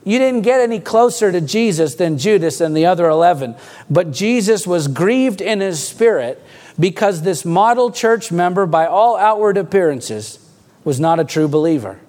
You 0.08 0.20
didn't 0.20 0.44
get 0.44 0.62
any 0.62 0.80
closer 0.80 1.34
to 1.34 1.42
Jesus 1.42 1.96
than 1.96 2.18
Judas 2.18 2.62
and 2.62 2.78
the 2.78 2.86
other 2.86 3.10
11. 3.10 3.56
But 3.90 4.12
Jesus 4.12 4.66
was 4.66 4.88
grieved 4.88 5.42
in 5.42 5.60
his 5.60 5.86
spirit 5.86 6.42
because 6.80 7.24
this 7.24 7.44
model 7.44 7.92
church 7.92 8.32
member, 8.32 8.66
by 8.66 8.86
all 8.86 9.18
outward 9.18 9.58
appearances, 9.58 10.40
was 10.86 10.98
not 10.98 11.20
a 11.20 11.26
true 11.26 11.50
believer. 11.50 12.00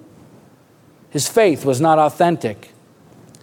His 1.09 1.27
faith 1.27 1.65
was 1.65 1.81
not 1.81 1.99
authentic. 1.99 2.71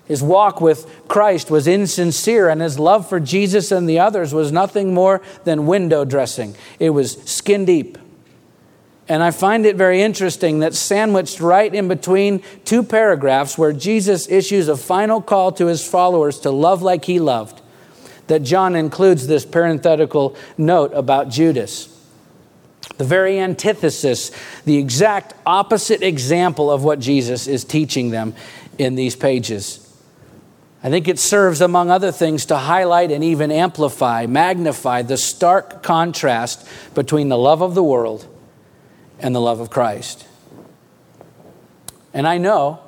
His 0.07 0.23
walk 0.23 0.62
with 0.62 1.07
Christ 1.07 1.51
was 1.51 1.66
insincere, 1.66 2.49
and 2.49 2.62
his 2.62 2.79
love 2.79 3.07
for 3.07 3.21
Jesus 3.21 3.71
and 3.71 3.87
the 3.87 3.99
others 3.99 4.33
was 4.33 4.51
nothing 4.51 4.95
more 4.95 5.21
than 5.45 5.66
window 5.66 6.07
dressing. 6.07 6.57
It 6.79 6.90
was 6.90 7.23
skin 7.25 7.66
deep. 7.66 7.99
And 9.09 9.23
I 9.23 9.31
find 9.31 9.66
it 9.66 9.77
very 9.77 10.03
interesting 10.03 10.61
that 10.61 10.75
sandwiched 10.75 11.40
right 11.40 11.73
in 11.73 11.87
between 11.87 12.42
two 12.64 12.83
paragraphs 12.83 13.57
where 13.57 13.73
Jesus 13.73 14.29
issues 14.29 14.66
a 14.69 14.77
final 14.77 15.23
call 15.23 15.53
to 15.53 15.66
his 15.66 15.87
followers 15.87 16.40
to 16.40 16.51
love 16.51 16.83
like 16.83 17.05
he 17.05 17.21
loved, 17.21 17.61
that 18.27 18.42
John 18.42 18.75
includes 18.75 19.29
this 19.29 19.45
parenthetical 19.45 20.37
note 20.59 20.92
about 20.92 21.29
Judas. 21.29 21.92
The 22.99 23.05
very 23.05 23.38
antithesis, 23.38 24.33
the 24.64 24.77
exact 24.77 25.35
opposite 25.45 26.03
example 26.03 26.71
of 26.71 26.83
what 26.83 26.99
Jesus 26.99 27.47
is 27.47 27.64
teaching 27.64 28.11
them 28.11 28.35
in 28.79 28.97
these 28.97 29.14
pages. 29.14 29.83
I 30.83 30.90
think 30.90 31.07
it 31.07 31.19
serves, 31.19 31.61
among 31.61 31.90
other 31.90 32.11
things, 32.11 32.47
to 32.47 32.57
highlight 32.57 33.12
and 33.12 33.23
even 33.23 33.53
amplify, 33.53 34.27
magnify 34.27 35.03
the 35.03 35.16
stark 35.16 35.83
contrast 35.83 36.66
between 36.95 37.29
the 37.29 37.38
love 37.38 37.62
of 37.62 37.75
the 37.75 37.83
world 37.83 38.27
and 39.18 39.35
the 39.35 39.40
love 39.40 39.61
of 39.61 39.70
Christ. 39.70 40.26
And 42.12 42.26
I 42.26 42.38
know 42.38 42.81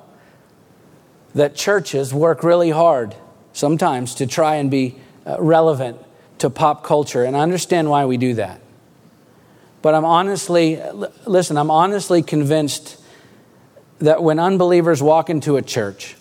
that 1.34 1.54
churches 1.54 2.14
work 2.14 2.42
really 2.42 2.70
hard 2.70 3.14
sometimes 3.52 4.14
to 4.16 4.26
try 4.26 4.56
and 4.56 4.70
be 4.70 4.96
uh, 5.26 5.40
relevant 5.40 5.98
to 6.38 6.48
pop 6.48 6.84
culture, 6.84 7.24
and 7.24 7.36
I 7.36 7.40
understand 7.40 7.90
why 7.90 8.04
we 8.04 8.16
do 8.16 8.34
that. 8.34 8.60
But 9.82 9.94
I'm 9.94 10.04
honestly, 10.04 10.80
listen, 11.26 11.56
I'm 11.56 11.70
honestly 11.70 12.22
convinced 12.22 13.00
that 13.98 14.22
when 14.22 14.38
unbelievers 14.38 15.02
walk 15.02 15.28
into 15.30 15.56
a 15.56 15.62
church, 15.62 16.16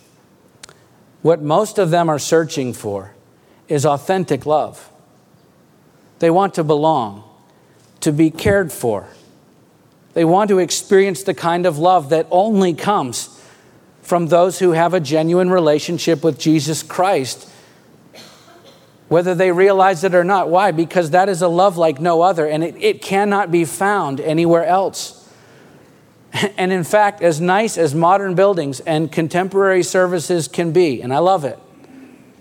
what 1.22 1.42
most 1.42 1.78
of 1.78 1.90
them 1.90 2.10
are 2.10 2.20
searching 2.20 2.74
for 2.74 3.14
is 3.68 3.86
authentic 3.86 4.46
love. 4.46 4.90
They 6.20 6.30
want 6.30 6.56
to 6.56 6.64
belong, 6.64 7.24
to 8.02 8.12
be 8.12 8.32
cared 8.32 8.72
for. 8.72 9.08
They 10.18 10.26
want 10.26 10.48
to 10.48 10.58
experience 10.58 11.22
the 11.22 11.36
kind 11.36 11.68
of 11.68 11.78
love 11.78 12.10
that 12.10 12.26
only 12.32 12.74
comes 12.74 13.40
from 14.02 14.30
those 14.30 14.58
who 14.58 14.72
have 14.72 14.96
a 14.96 15.00
genuine 15.00 15.52
relationship 15.52 16.24
with 16.24 16.40
Jesus 16.40 16.82
Christ, 16.82 17.48
whether 19.10 19.36
they 19.36 19.52
realize 19.52 20.04
it 20.04 20.16
or 20.16 20.24
not. 20.24 20.50
Why? 20.50 20.72
Because 20.72 21.12
that 21.12 21.30
is 21.30 21.44
a 21.44 21.48
love 21.48 21.78
like 21.78 22.02
no 22.02 22.24
other, 22.24 22.48
and 22.48 22.64
it, 22.64 22.76
it 22.80 23.00
cannot 23.04 23.52
be 23.52 23.64
found 23.64 24.20
anywhere 24.20 24.66
else. 24.66 25.24
And 26.58 26.72
in 26.72 26.84
fact, 26.84 27.22
as 27.22 27.40
nice 27.40 27.78
as 27.78 27.94
modern 27.94 28.34
buildings 28.34 28.80
and 28.80 29.12
contemporary 29.12 29.84
services 29.84 30.48
can 30.48 30.72
be, 30.72 31.00
and 31.00 31.14
I 31.14 31.20
love 31.20 31.46
it, 31.46 31.60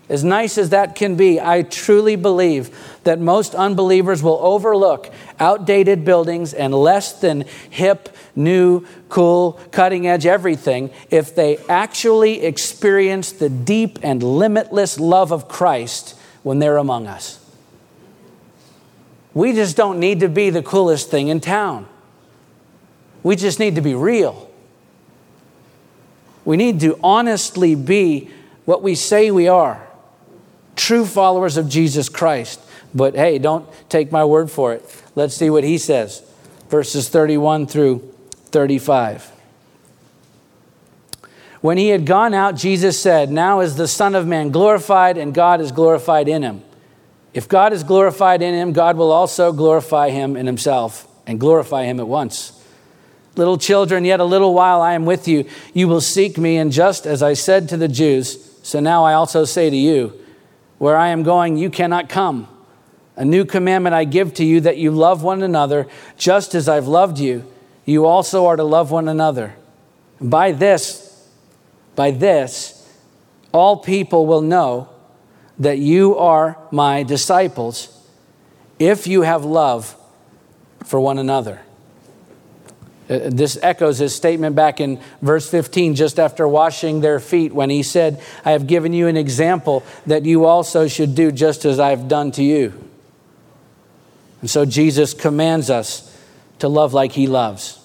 as 0.08 0.22
nice 0.22 0.56
as 0.56 0.70
that 0.70 0.94
can 0.94 1.16
be, 1.16 1.40
I 1.40 1.62
truly 1.62 2.14
believe 2.14 2.98
that 3.02 3.18
most 3.18 3.56
unbelievers 3.56 4.22
will 4.22 4.38
overlook 4.40 5.12
outdated 5.40 6.04
buildings 6.04 6.54
and 6.54 6.72
less 6.72 7.12
than 7.12 7.44
hip, 7.70 8.14
new, 8.36 8.86
cool, 9.08 9.54
cutting 9.72 10.06
edge 10.06 10.24
everything 10.24 10.90
if 11.10 11.34
they 11.34 11.58
actually 11.68 12.44
experience 12.44 13.32
the 13.32 13.48
deep 13.48 13.98
and 14.02 14.22
limitless 14.22 15.00
love 15.00 15.32
of 15.32 15.48
Christ 15.48 16.16
when 16.44 16.60
they're 16.60 16.76
among 16.76 17.08
us. 17.08 17.44
We 19.34 19.52
just 19.52 19.76
don't 19.76 19.98
need 19.98 20.20
to 20.20 20.28
be 20.28 20.50
the 20.50 20.62
coolest 20.62 21.10
thing 21.10 21.28
in 21.28 21.40
town. 21.40 21.88
We 23.24 23.34
just 23.34 23.58
need 23.58 23.74
to 23.74 23.80
be 23.80 23.94
real. 23.94 24.48
We 26.44 26.56
need 26.56 26.78
to 26.80 26.96
honestly 27.02 27.74
be 27.74 28.30
what 28.66 28.84
we 28.84 28.94
say 28.94 29.32
we 29.32 29.48
are 29.48 29.85
true 30.76 31.06
followers 31.06 31.56
of 31.56 31.68
Jesus 31.68 32.08
Christ. 32.08 32.60
But 32.94 33.14
hey, 33.14 33.38
don't 33.38 33.68
take 33.88 34.12
my 34.12 34.24
word 34.24 34.50
for 34.50 34.72
it. 34.72 35.02
Let's 35.14 35.34
see 35.34 35.50
what 35.50 35.64
he 35.64 35.78
says. 35.78 36.22
Verses 36.68 37.08
31 37.08 37.66
through 37.66 38.14
35. 38.46 39.32
When 41.60 41.78
he 41.78 41.88
had 41.88 42.06
gone 42.06 42.32
out, 42.34 42.54
Jesus 42.54 43.00
said, 43.00 43.30
Now 43.30 43.60
is 43.60 43.76
the 43.76 43.88
Son 43.88 44.14
of 44.14 44.26
Man 44.26 44.50
glorified, 44.50 45.18
and 45.18 45.34
God 45.34 45.60
is 45.60 45.72
glorified 45.72 46.28
in 46.28 46.42
him. 46.42 46.62
If 47.34 47.48
God 47.48 47.72
is 47.72 47.82
glorified 47.82 48.40
in 48.40 48.54
him, 48.54 48.72
God 48.72 48.96
will 48.96 49.12
also 49.12 49.52
glorify 49.52 50.10
him 50.10 50.36
in 50.36 50.46
himself 50.46 51.08
and 51.26 51.40
glorify 51.40 51.84
him 51.84 51.98
at 52.00 52.06
once. 52.06 52.52
Little 53.36 53.58
children, 53.58 54.04
yet 54.04 54.20
a 54.20 54.24
little 54.24 54.54
while 54.54 54.80
I 54.80 54.94
am 54.94 55.04
with 55.04 55.28
you. 55.28 55.44
You 55.74 55.88
will 55.88 56.00
seek 56.00 56.38
me, 56.38 56.56
and 56.56 56.72
just 56.72 57.04
as 57.04 57.22
I 57.22 57.34
said 57.34 57.68
to 57.68 57.76
the 57.76 57.88
Jews, 57.88 58.58
so 58.62 58.80
now 58.80 59.04
I 59.04 59.12
also 59.12 59.44
say 59.44 59.68
to 59.68 59.76
you, 59.76 60.18
where 60.78 60.96
I 60.96 61.08
am 61.08 61.22
going, 61.22 61.56
you 61.56 61.70
cannot 61.70 62.08
come. 62.08 62.48
A 63.16 63.24
new 63.24 63.44
commandment 63.44 63.94
I 63.94 64.04
give 64.04 64.34
to 64.34 64.44
you 64.44 64.60
that 64.60 64.76
you 64.76 64.90
love 64.90 65.22
one 65.22 65.42
another, 65.42 65.86
just 66.18 66.54
as 66.54 66.68
I've 66.68 66.86
loved 66.86 67.18
you. 67.18 67.50
You 67.84 68.04
also 68.04 68.46
are 68.46 68.56
to 68.56 68.64
love 68.64 68.90
one 68.90 69.08
another. 69.08 69.54
By 70.20 70.52
this, 70.52 71.28
by 71.94 72.10
this, 72.10 72.86
all 73.52 73.78
people 73.78 74.26
will 74.26 74.42
know 74.42 74.90
that 75.58 75.78
you 75.78 76.16
are 76.18 76.58
my 76.70 77.02
disciples 77.02 78.06
if 78.78 79.06
you 79.06 79.22
have 79.22 79.44
love 79.44 79.96
for 80.84 81.00
one 81.00 81.18
another. 81.18 81.60
Uh, 83.08 83.20
this 83.24 83.56
echoes 83.62 83.98
his 83.98 84.14
statement 84.14 84.56
back 84.56 84.80
in 84.80 85.00
verse 85.22 85.48
15, 85.48 85.94
just 85.94 86.18
after 86.18 86.48
washing 86.48 87.00
their 87.00 87.20
feet, 87.20 87.52
when 87.52 87.70
he 87.70 87.82
said, 87.82 88.20
I 88.44 88.50
have 88.50 88.66
given 88.66 88.92
you 88.92 89.06
an 89.06 89.16
example 89.16 89.84
that 90.06 90.24
you 90.24 90.44
also 90.44 90.88
should 90.88 91.14
do 91.14 91.30
just 91.30 91.64
as 91.64 91.78
I've 91.78 92.08
done 92.08 92.32
to 92.32 92.42
you. 92.42 92.72
And 94.40 94.50
so 94.50 94.64
Jesus 94.64 95.14
commands 95.14 95.70
us 95.70 96.12
to 96.58 96.68
love 96.68 96.94
like 96.94 97.12
he 97.12 97.26
loves. 97.26 97.78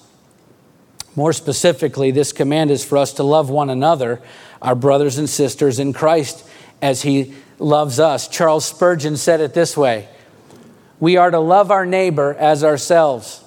More 1.14 1.32
specifically, 1.32 2.10
this 2.10 2.32
command 2.32 2.70
is 2.70 2.84
for 2.84 2.98
us 2.98 3.12
to 3.14 3.22
love 3.22 3.48
one 3.48 3.70
another, 3.70 4.20
our 4.60 4.74
brothers 4.74 5.18
and 5.18 5.28
sisters 5.28 5.78
in 5.78 5.92
Christ, 5.92 6.44
as 6.80 7.02
he 7.02 7.34
loves 7.58 8.00
us. 8.00 8.26
Charles 8.26 8.64
Spurgeon 8.64 9.16
said 9.16 9.40
it 9.40 9.54
this 9.54 9.76
way 9.76 10.08
We 10.98 11.16
are 11.16 11.30
to 11.30 11.38
love 11.38 11.70
our 11.70 11.86
neighbor 11.86 12.34
as 12.34 12.64
ourselves 12.64 13.41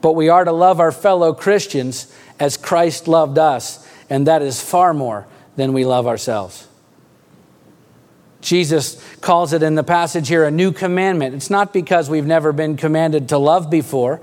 but 0.00 0.12
we 0.12 0.28
are 0.28 0.44
to 0.44 0.52
love 0.52 0.80
our 0.80 0.92
fellow 0.92 1.32
Christians 1.32 2.12
as 2.38 2.56
Christ 2.56 3.08
loved 3.08 3.38
us, 3.38 3.86
and 4.08 4.26
that 4.26 4.42
is 4.42 4.60
far 4.60 4.94
more 4.94 5.26
than 5.56 5.72
we 5.72 5.84
love 5.84 6.06
ourselves. 6.06 6.68
Jesus 8.40 9.02
calls 9.20 9.52
it 9.52 9.62
in 9.62 9.74
the 9.74 9.82
passage 9.82 10.28
here 10.28 10.44
a 10.44 10.50
new 10.50 10.70
commandment. 10.72 11.34
It's 11.34 11.50
not 11.50 11.72
because 11.72 12.08
we've 12.08 12.26
never 12.26 12.52
been 12.52 12.76
commanded 12.76 13.30
to 13.30 13.38
love 13.38 13.68
before. 13.68 14.20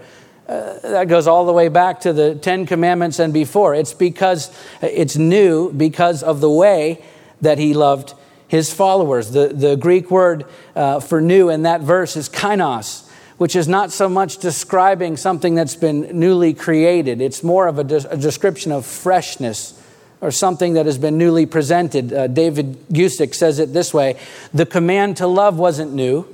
Uh, 0.47 0.79
that 0.79 1.07
goes 1.07 1.27
all 1.27 1.45
the 1.45 1.51
way 1.51 1.67
back 1.67 2.01
to 2.01 2.13
the 2.13 2.35
Ten 2.35 2.65
Commandments 2.65 3.19
and 3.19 3.33
before. 3.33 3.75
It's 3.75 3.93
because 3.93 4.55
it's 4.81 5.17
new 5.17 5.73
because 5.73 6.23
of 6.23 6.39
the 6.39 6.49
way 6.49 7.03
that 7.41 7.57
he 7.57 7.73
loved 7.73 8.13
his 8.47 8.73
followers. 8.73 9.31
The, 9.31 9.49
the 9.49 9.75
Greek 9.75 10.09
word 10.09 10.45
uh, 10.75 10.99
for 10.99 11.19
new 11.19 11.49
in 11.49 11.63
that 11.63 11.81
verse 11.81 12.15
is 12.15 12.29
kainos 12.29 13.04
which 13.37 13.55
is 13.55 13.67
not 13.67 13.91
so 13.91 14.07
much 14.07 14.37
describing 14.37 15.17
something 15.17 15.55
that's 15.55 15.75
been 15.75 16.19
newly 16.19 16.53
created. 16.53 17.21
It's 17.21 17.43
more 17.43 17.67
of 17.67 17.79
a, 17.79 17.83
de- 17.83 18.09
a 18.09 18.17
description 18.17 18.71
of 18.71 18.85
freshness 18.85 19.81
or 20.21 20.31
something 20.31 20.73
that 20.73 20.85
has 20.85 20.97
been 20.97 21.17
newly 21.17 21.45
presented. 21.45 22.13
Uh, 22.13 22.27
David 22.27 22.87
Guzik 22.89 23.35
says 23.35 23.59
it 23.59 23.73
this 23.73 23.93
way 23.93 24.17
The 24.53 24.65
command 24.65 25.17
to 25.17 25.27
love 25.27 25.57
wasn't 25.57 25.93
new, 25.93 26.25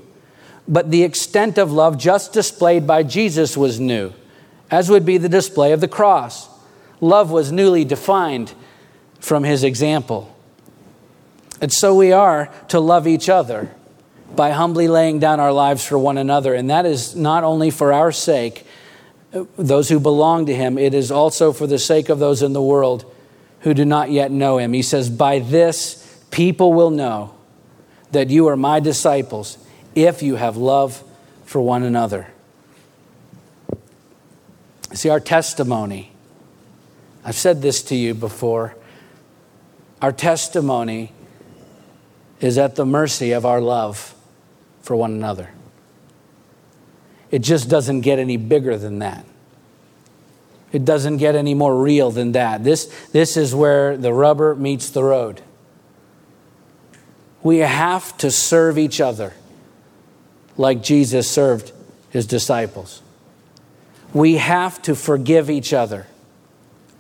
but 0.68 0.92
the 0.92 1.04
extent 1.04 1.58
of 1.58 1.72
love 1.72 1.98
just 1.98 2.34
displayed 2.34 2.86
by 2.86 3.04
Jesus 3.04 3.58
was 3.58 3.80
new, 3.80 4.14
as 4.70 4.90
would 4.90 5.06
be 5.06 5.18
the 5.18 5.30
display 5.30 5.72
of 5.72 5.82
the 5.82 5.88
cross. 5.88 6.48
Love 7.00 7.32
was 7.32 7.52
newly 7.52 7.84
defined 7.84 8.54
from 9.20 9.44
his 9.44 9.64
example. 9.64 10.36
And 11.60 11.72
so 11.72 11.96
we 11.96 12.12
are 12.12 12.52
to 12.70 12.80
love 12.80 13.08
each 13.08 13.28
other 13.28 13.72
by 14.36 14.52
humbly 14.52 14.88
laying 14.88 15.20
down 15.20 15.40
our 15.40 15.52
lives 15.52 15.86
for 15.86 15.98
one 15.98 16.18
another. 16.18 16.54
And 16.54 16.70
that 16.70 16.86
is 16.86 17.16
not 17.16 17.44
only 17.44 17.70
for 17.70 17.94
our 17.94 18.12
sake, 18.12 18.66
those 19.58 19.90
who 19.90 20.00
belong 20.00 20.46
to 20.48 20.56
Him, 20.56 20.78
it 20.78 20.94
is 20.94 21.12
also 21.12 21.54
for 21.54 21.68
the 21.68 21.80
sake 21.80 22.10
of 22.10 22.20
those 22.20 22.42
in 22.42 22.54
the 22.54 22.62
world 22.62 23.06
who 23.62 23.74
do 23.74 23.86
not 23.86 24.12
yet 24.12 24.32
know 24.32 24.58
Him. 24.58 24.74
He 24.74 24.82
says, 24.82 25.10
By 25.10 25.40
this 25.40 26.24
people 26.32 26.74
will 26.74 26.90
know 26.90 27.36
that 28.12 28.30
you 28.30 28.48
are 28.48 28.58
my 28.58 28.80
disciples 28.80 29.58
if 29.96 30.22
you 30.22 30.36
have 30.36 30.58
love 30.58 31.04
for 31.46 31.62
one 31.62 31.84
another. 31.84 32.28
See, 34.94 35.10
our 35.10 35.20
testimony, 35.20 36.12
I've 37.24 37.36
said 37.36 37.62
this 37.62 37.84
to 37.84 37.96
you 37.96 38.14
before, 38.14 38.76
our 40.02 40.12
testimony 40.12 41.14
is 42.42 42.58
at 42.58 42.76
the 42.76 42.86
mercy 42.86 43.32
of 43.32 43.46
our 43.46 43.62
love 43.62 44.16
for 44.82 44.96
one 44.96 45.12
another. 45.12 45.50
It 47.30 47.40
just 47.40 47.70
doesn't 47.70 48.02
get 48.02 48.20
any 48.20 48.38
bigger 48.38 48.78
than 48.78 49.00
that. 49.00 49.26
It 50.72 50.86
doesn't 50.86 51.18
get 51.18 51.36
any 51.36 51.54
more 51.54 51.76
real 51.76 52.12
than 52.12 52.32
that. 52.34 52.64
This, 52.64 52.86
this 53.12 53.36
is 53.36 53.54
where 53.54 53.98
the 53.98 54.14
rubber 54.14 54.56
meets 54.56 54.90
the 54.90 55.04
road. 55.04 55.42
We 57.44 57.58
have 57.58 58.16
to 58.18 58.32
serve 58.32 58.78
each 58.78 59.02
other 59.02 59.34
like 60.58 60.84
Jesus 60.84 61.30
served 61.30 61.72
his 62.10 62.26
disciples. 62.26 63.02
We 64.14 64.38
have 64.38 64.82
to 64.84 64.96
forgive 64.96 65.50
each 65.50 65.74
other, 65.74 66.08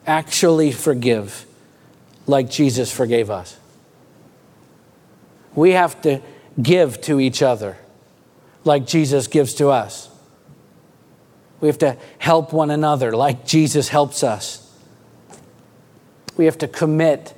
actually 0.08 0.72
forgive 0.72 1.46
like 2.26 2.50
Jesus 2.50 2.91
forgave 2.91 3.30
us. 3.30 3.58
We 5.54 5.72
have 5.72 6.02
to 6.04 6.22
give 6.60 7.02
to 7.02 7.20
each 7.20 7.42
other 7.42 7.78
like 8.64 8.86
Jesus 8.86 9.28
gives 9.28 9.54
to 9.56 9.70
us. 9.70 10.10
We 11.60 11.68
have 11.68 11.78
to 11.80 11.98
help 12.18 12.54
one 12.54 12.72
another 12.72 13.16
like 13.16 13.46
Jesus 13.46 13.90
helps 13.90 14.24
us. 14.24 14.68
We 16.38 16.46
have 16.46 16.58
to 16.60 16.68
commit 16.68 17.34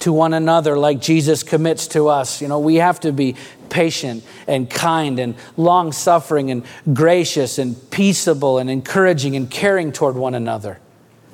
to 0.00 0.12
one 0.12 0.34
another 0.34 0.76
like 0.76 1.00
Jesus 1.00 1.42
commits 1.42 1.86
to 1.88 2.08
us. 2.08 2.40
You 2.40 2.48
know, 2.48 2.58
we 2.58 2.76
have 2.76 3.00
to 3.00 3.12
be 3.12 3.36
patient 3.68 4.24
and 4.46 4.68
kind 4.68 5.18
and 5.18 5.34
long 5.56 5.92
suffering 5.92 6.50
and 6.50 6.64
gracious 6.92 7.58
and 7.58 7.90
peaceable 7.90 8.58
and 8.58 8.68
encouraging 8.68 9.34
and 9.36 9.50
caring 9.50 9.92
toward 9.92 10.16
one 10.16 10.34
another, 10.34 10.78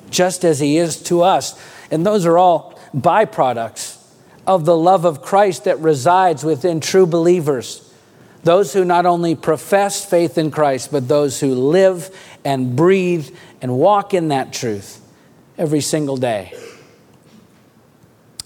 just 0.09 0.43
as 0.43 0.59
He 0.59 0.77
is 0.77 1.01
to 1.03 1.21
us. 1.21 1.59
And 1.91 2.05
those 2.05 2.25
are 2.25 2.37
all 2.37 2.79
byproducts 2.95 3.98
of 4.49 4.65
the 4.65 4.75
love 4.75 5.05
of 5.05 5.21
Christ 5.21 5.65
that 5.65 5.77
resides 5.79 6.43
within 6.43 6.79
true 6.79 7.05
believers. 7.05 7.87
Those 8.41 8.73
who 8.73 8.83
not 8.83 9.05
only 9.05 9.35
profess 9.35 10.03
faith 10.03 10.39
in 10.39 10.49
Christ, 10.49 10.91
but 10.91 11.07
those 11.07 11.39
who 11.39 11.53
live 11.53 12.09
and 12.43 12.75
breathe 12.75 13.29
and 13.61 13.77
walk 13.77 14.15
in 14.15 14.29
that 14.29 14.51
truth 14.51 15.05
every 15.55 15.81
single 15.81 16.17
day. 16.17 16.51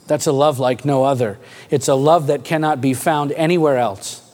That's 0.05 0.27
a 0.27 0.33
love 0.33 0.59
like 0.59 0.83
no 0.83 1.05
other. 1.05 1.39
It's 1.69 1.87
a 1.87 1.95
love 1.95 2.27
that 2.27 2.43
cannot 2.43 2.81
be 2.81 2.93
found 2.93 3.31
anywhere 3.31 3.77
else. 3.77 4.29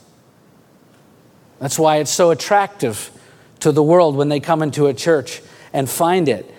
That's 1.59 1.77
why 1.77 1.97
it's 1.97 2.09
so 2.09 2.31
attractive 2.31 3.11
to 3.59 3.71
the 3.71 3.83
world 3.83 4.15
when 4.15 4.29
they 4.29 4.39
come 4.39 4.63
into 4.63 4.87
a 4.87 4.93
church 4.95 5.43
and 5.71 5.87
find 5.87 6.29
it. 6.29 6.51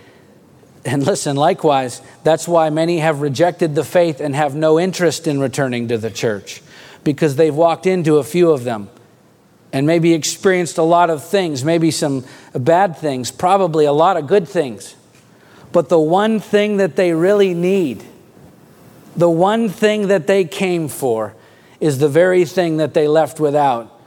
And 0.85 1.05
listen, 1.05 1.37
likewise, 1.37 2.01
that's 2.25 2.49
why 2.49 2.71
many 2.71 2.99
have 2.99 3.21
rejected 3.21 3.75
the 3.75 3.85
faith 3.85 4.21
and 4.21 4.35
have 4.35 4.55
no 4.55 4.81
interest 4.81 5.27
in 5.27 5.41
returning 5.41 5.89
to 5.89 5.99
the 5.99 6.11
church 6.11 6.63
because 7.05 7.37
they've 7.37 7.55
walked 7.55 7.87
into 7.87 8.17
a 8.17 8.25
few 8.25 8.51
of 8.51 8.65
them 8.65 8.89
and 9.73 9.87
maybe 9.87 10.15
experienced 10.15 10.79
a 10.79 10.83
lot 10.83 11.11
of 11.11 11.25
things, 11.25 11.65
maybe 11.65 11.91
some 11.91 12.25
bad 12.55 12.97
things, 12.97 13.31
probably 13.31 13.85
a 13.85 13.93
lot 13.93 14.17
of 14.17 14.27
good 14.27 14.49
things. 14.49 14.97
But 15.73 15.89
the 15.89 16.01
one 16.01 16.41
thing 16.41 16.79
that 16.79 16.97
they 16.97 17.13
really 17.13 17.55
need, 17.55 18.05
the 19.17 19.31
one 19.31 19.69
thing 19.69 20.09
that 20.09 20.27
they 20.27 20.45
came 20.45 20.89
for, 20.89 21.35
is 21.79 21.99
the 21.99 22.09
very 22.09 22.45
thing 22.45 22.79
that 22.79 22.95
they 22.95 23.07
left 23.07 23.39
without 23.39 24.00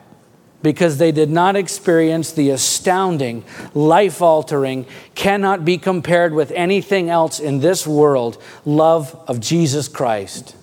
because 0.63 0.97
they 0.97 1.11
did 1.11 1.29
not 1.29 1.55
experience 1.55 2.31
the 2.31 2.49
astounding, 2.49 3.43
life 3.75 4.21
altering, 4.21 4.87
cannot 5.13 5.63
be 5.63 5.77
compared 5.77 6.33
with 6.33 6.49
anything 6.51 7.09
else 7.09 7.39
in 7.39 7.59
this 7.59 7.85
world 7.85 8.41
love 8.65 9.13
of 9.27 9.39
Jesus 9.39 9.87
Christ. 9.87 10.55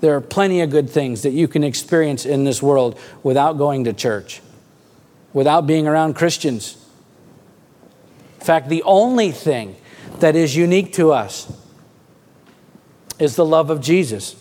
There 0.00 0.14
are 0.14 0.20
plenty 0.20 0.60
of 0.60 0.70
good 0.70 0.88
things 0.88 1.22
that 1.22 1.32
you 1.32 1.48
can 1.48 1.64
experience 1.64 2.24
in 2.24 2.44
this 2.44 2.62
world 2.62 2.98
without 3.24 3.58
going 3.58 3.84
to 3.84 3.92
church, 3.92 4.40
without 5.32 5.66
being 5.66 5.88
around 5.88 6.14
Christians. 6.14 6.76
In 8.38 8.46
fact, 8.46 8.68
the 8.68 8.84
only 8.84 9.32
thing 9.32 9.74
that 10.20 10.36
is 10.36 10.54
unique 10.54 10.92
to 10.94 11.10
us 11.10 11.52
is 13.18 13.34
the 13.34 13.44
love 13.44 13.68
of 13.68 13.80
Jesus. 13.80 14.36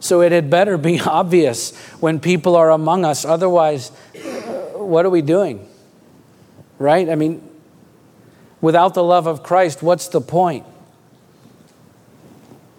So 0.00 0.20
it 0.22 0.32
had 0.32 0.50
better 0.50 0.76
be 0.76 1.00
obvious 1.06 1.76
when 2.00 2.20
people 2.20 2.56
are 2.56 2.70
among 2.70 3.04
us. 3.04 3.24
Otherwise, 3.24 3.90
uh, 4.14 4.18
what 4.78 5.04
are 5.04 5.10
we 5.10 5.22
doing? 5.22 5.68
Right? 6.78 7.08
I 7.08 7.14
mean, 7.14 7.42
without 8.60 8.94
the 8.94 9.02
love 9.02 9.26
of 9.26 9.42
Christ, 9.42 9.82
what's 9.82 10.08
the 10.08 10.20
point? 10.20 10.64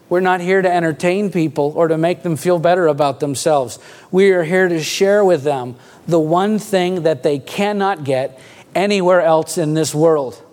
We're 0.08 0.22
not 0.22 0.42
here 0.42 0.62
to 0.62 0.72
entertain 0.72 1.32
people 1.32 1.74
or 1.76 1.88
to 1.88 1.98
make 1.98 2.24
them 2.24 2.36
feel 2.36 2.58
better 2.58 2.88
about 2.88 3.20
themselves. 3.20 3.78
We 4.10 4.32
are 4.32 4.44
here 4.44 4.68
to 4.68 4.82
share 4.82 5.24
with 5.24 5.44
them 5.44 5.76
the 6.08 6.20
one 6.20 6.58
thing 6.58 7.04
that 7.04 7.22
they 7.22 7.38
cannot 7.38 8.04
get 8.04 8.40
anywhere 8.74 9.22
else 9.22 9.58
in 9.58 9.76
this 9.76 9.94
world. 9.94 10.44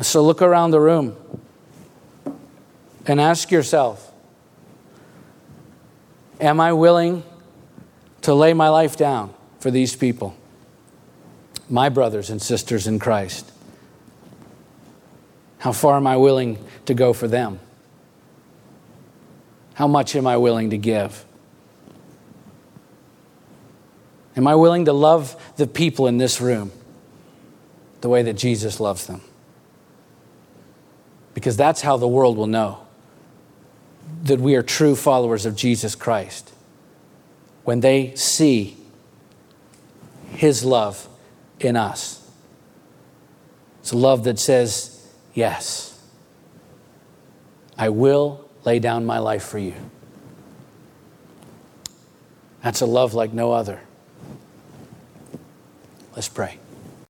So 0.00 0.22
look 0.22 0.42
around 0.42 0.70
the 0.70 0.80
room 0.80 1.16
and 3.06 3.20
ask 3.20 3.50
yourself 3.50 4.12
Am 6.38 6.60
I 6.60 6.74
willing 6.74 7.22
to 8.22 8.34
lay 8.34 8.52
my 8.52 8.68
life 8.68 8.96
down 8.96 9.32
for 9.58 9.70
these 9.70 9.96
people, 9.96 10.36
my 11.70 11.88
brothers 11.88 12.28
and 12.28 12.42
sisters 12.42 12.86
in 12.86 12.98
Christ? 12.98 13.50
How 15.58 15.72
far 15.72 15.96
am 15.96 16.06
I 16.06 16.18
willing 16.18 16.62
to 16.84 16.92
go 16.92 17.14
for 17.14 17.26
them? 17.26 17.58
How 19.74 19.86
much 19.86 20.14
am 20.14 20.26
I 20.26 20.36
willing 20.36 20.70
to 20.70 20.78
give? 20.78 21.24
Am 24.36 24.46
I 24.46 24.54
willing 24.54 24.84
to 24.84 24.92
love 24.92 25.34
the 25.56 25.66
people 25.66 26.06
in 26.06 26.18
this 26.18 26.40
room 26.40 26.70
the 28.02 28.10
way 28.10 28.22
that 28.22 28.34
Jesus 28.34 28.78
loves 28.78 29.06
them? 29.06 29.22
Because 31.32 31.56
that's 31.56 31.80
how 31.80 31.96
the 31.96 32.08
world 32.08 32.36
will 32.36 32.46
know 32.46 32.85
that 34.26 34.40
we 34.40 34.54
are 34.54 34.62
true 34.62 34.96
followers 34.96 35.46
of 35.46 35.56
Jesus 35.56 35.94
Christ. 35.94 36.52
When 37.64 37.80
they 37.80 38.14
see 38.14 38.76
His 40.30 40.64
love 40.64 41.08
in 41.60 41.76
us, 41.76 42.28
it's 43.80 43.92
a 43.92 43.96
love 43.96 44.24
that 44.24 44.38
says, 44.38 45.06
Yes, 45.34 46.00
I 47.78 47.88
will 47.90 48.48
lay 48.64 48.78
down 48.78 49.04
my 49.06 49.18
life 49.18 49.44
for 49.44 49.58
you. 49.58 49.74
That's 52.62 52.80
a 52.80 52.86
love 52.86 53.14
like 53.14 53.32
no 53.32 53.52
other. 53.52 53.80
Let's 56.14 56.28
pray. 56.28 56.58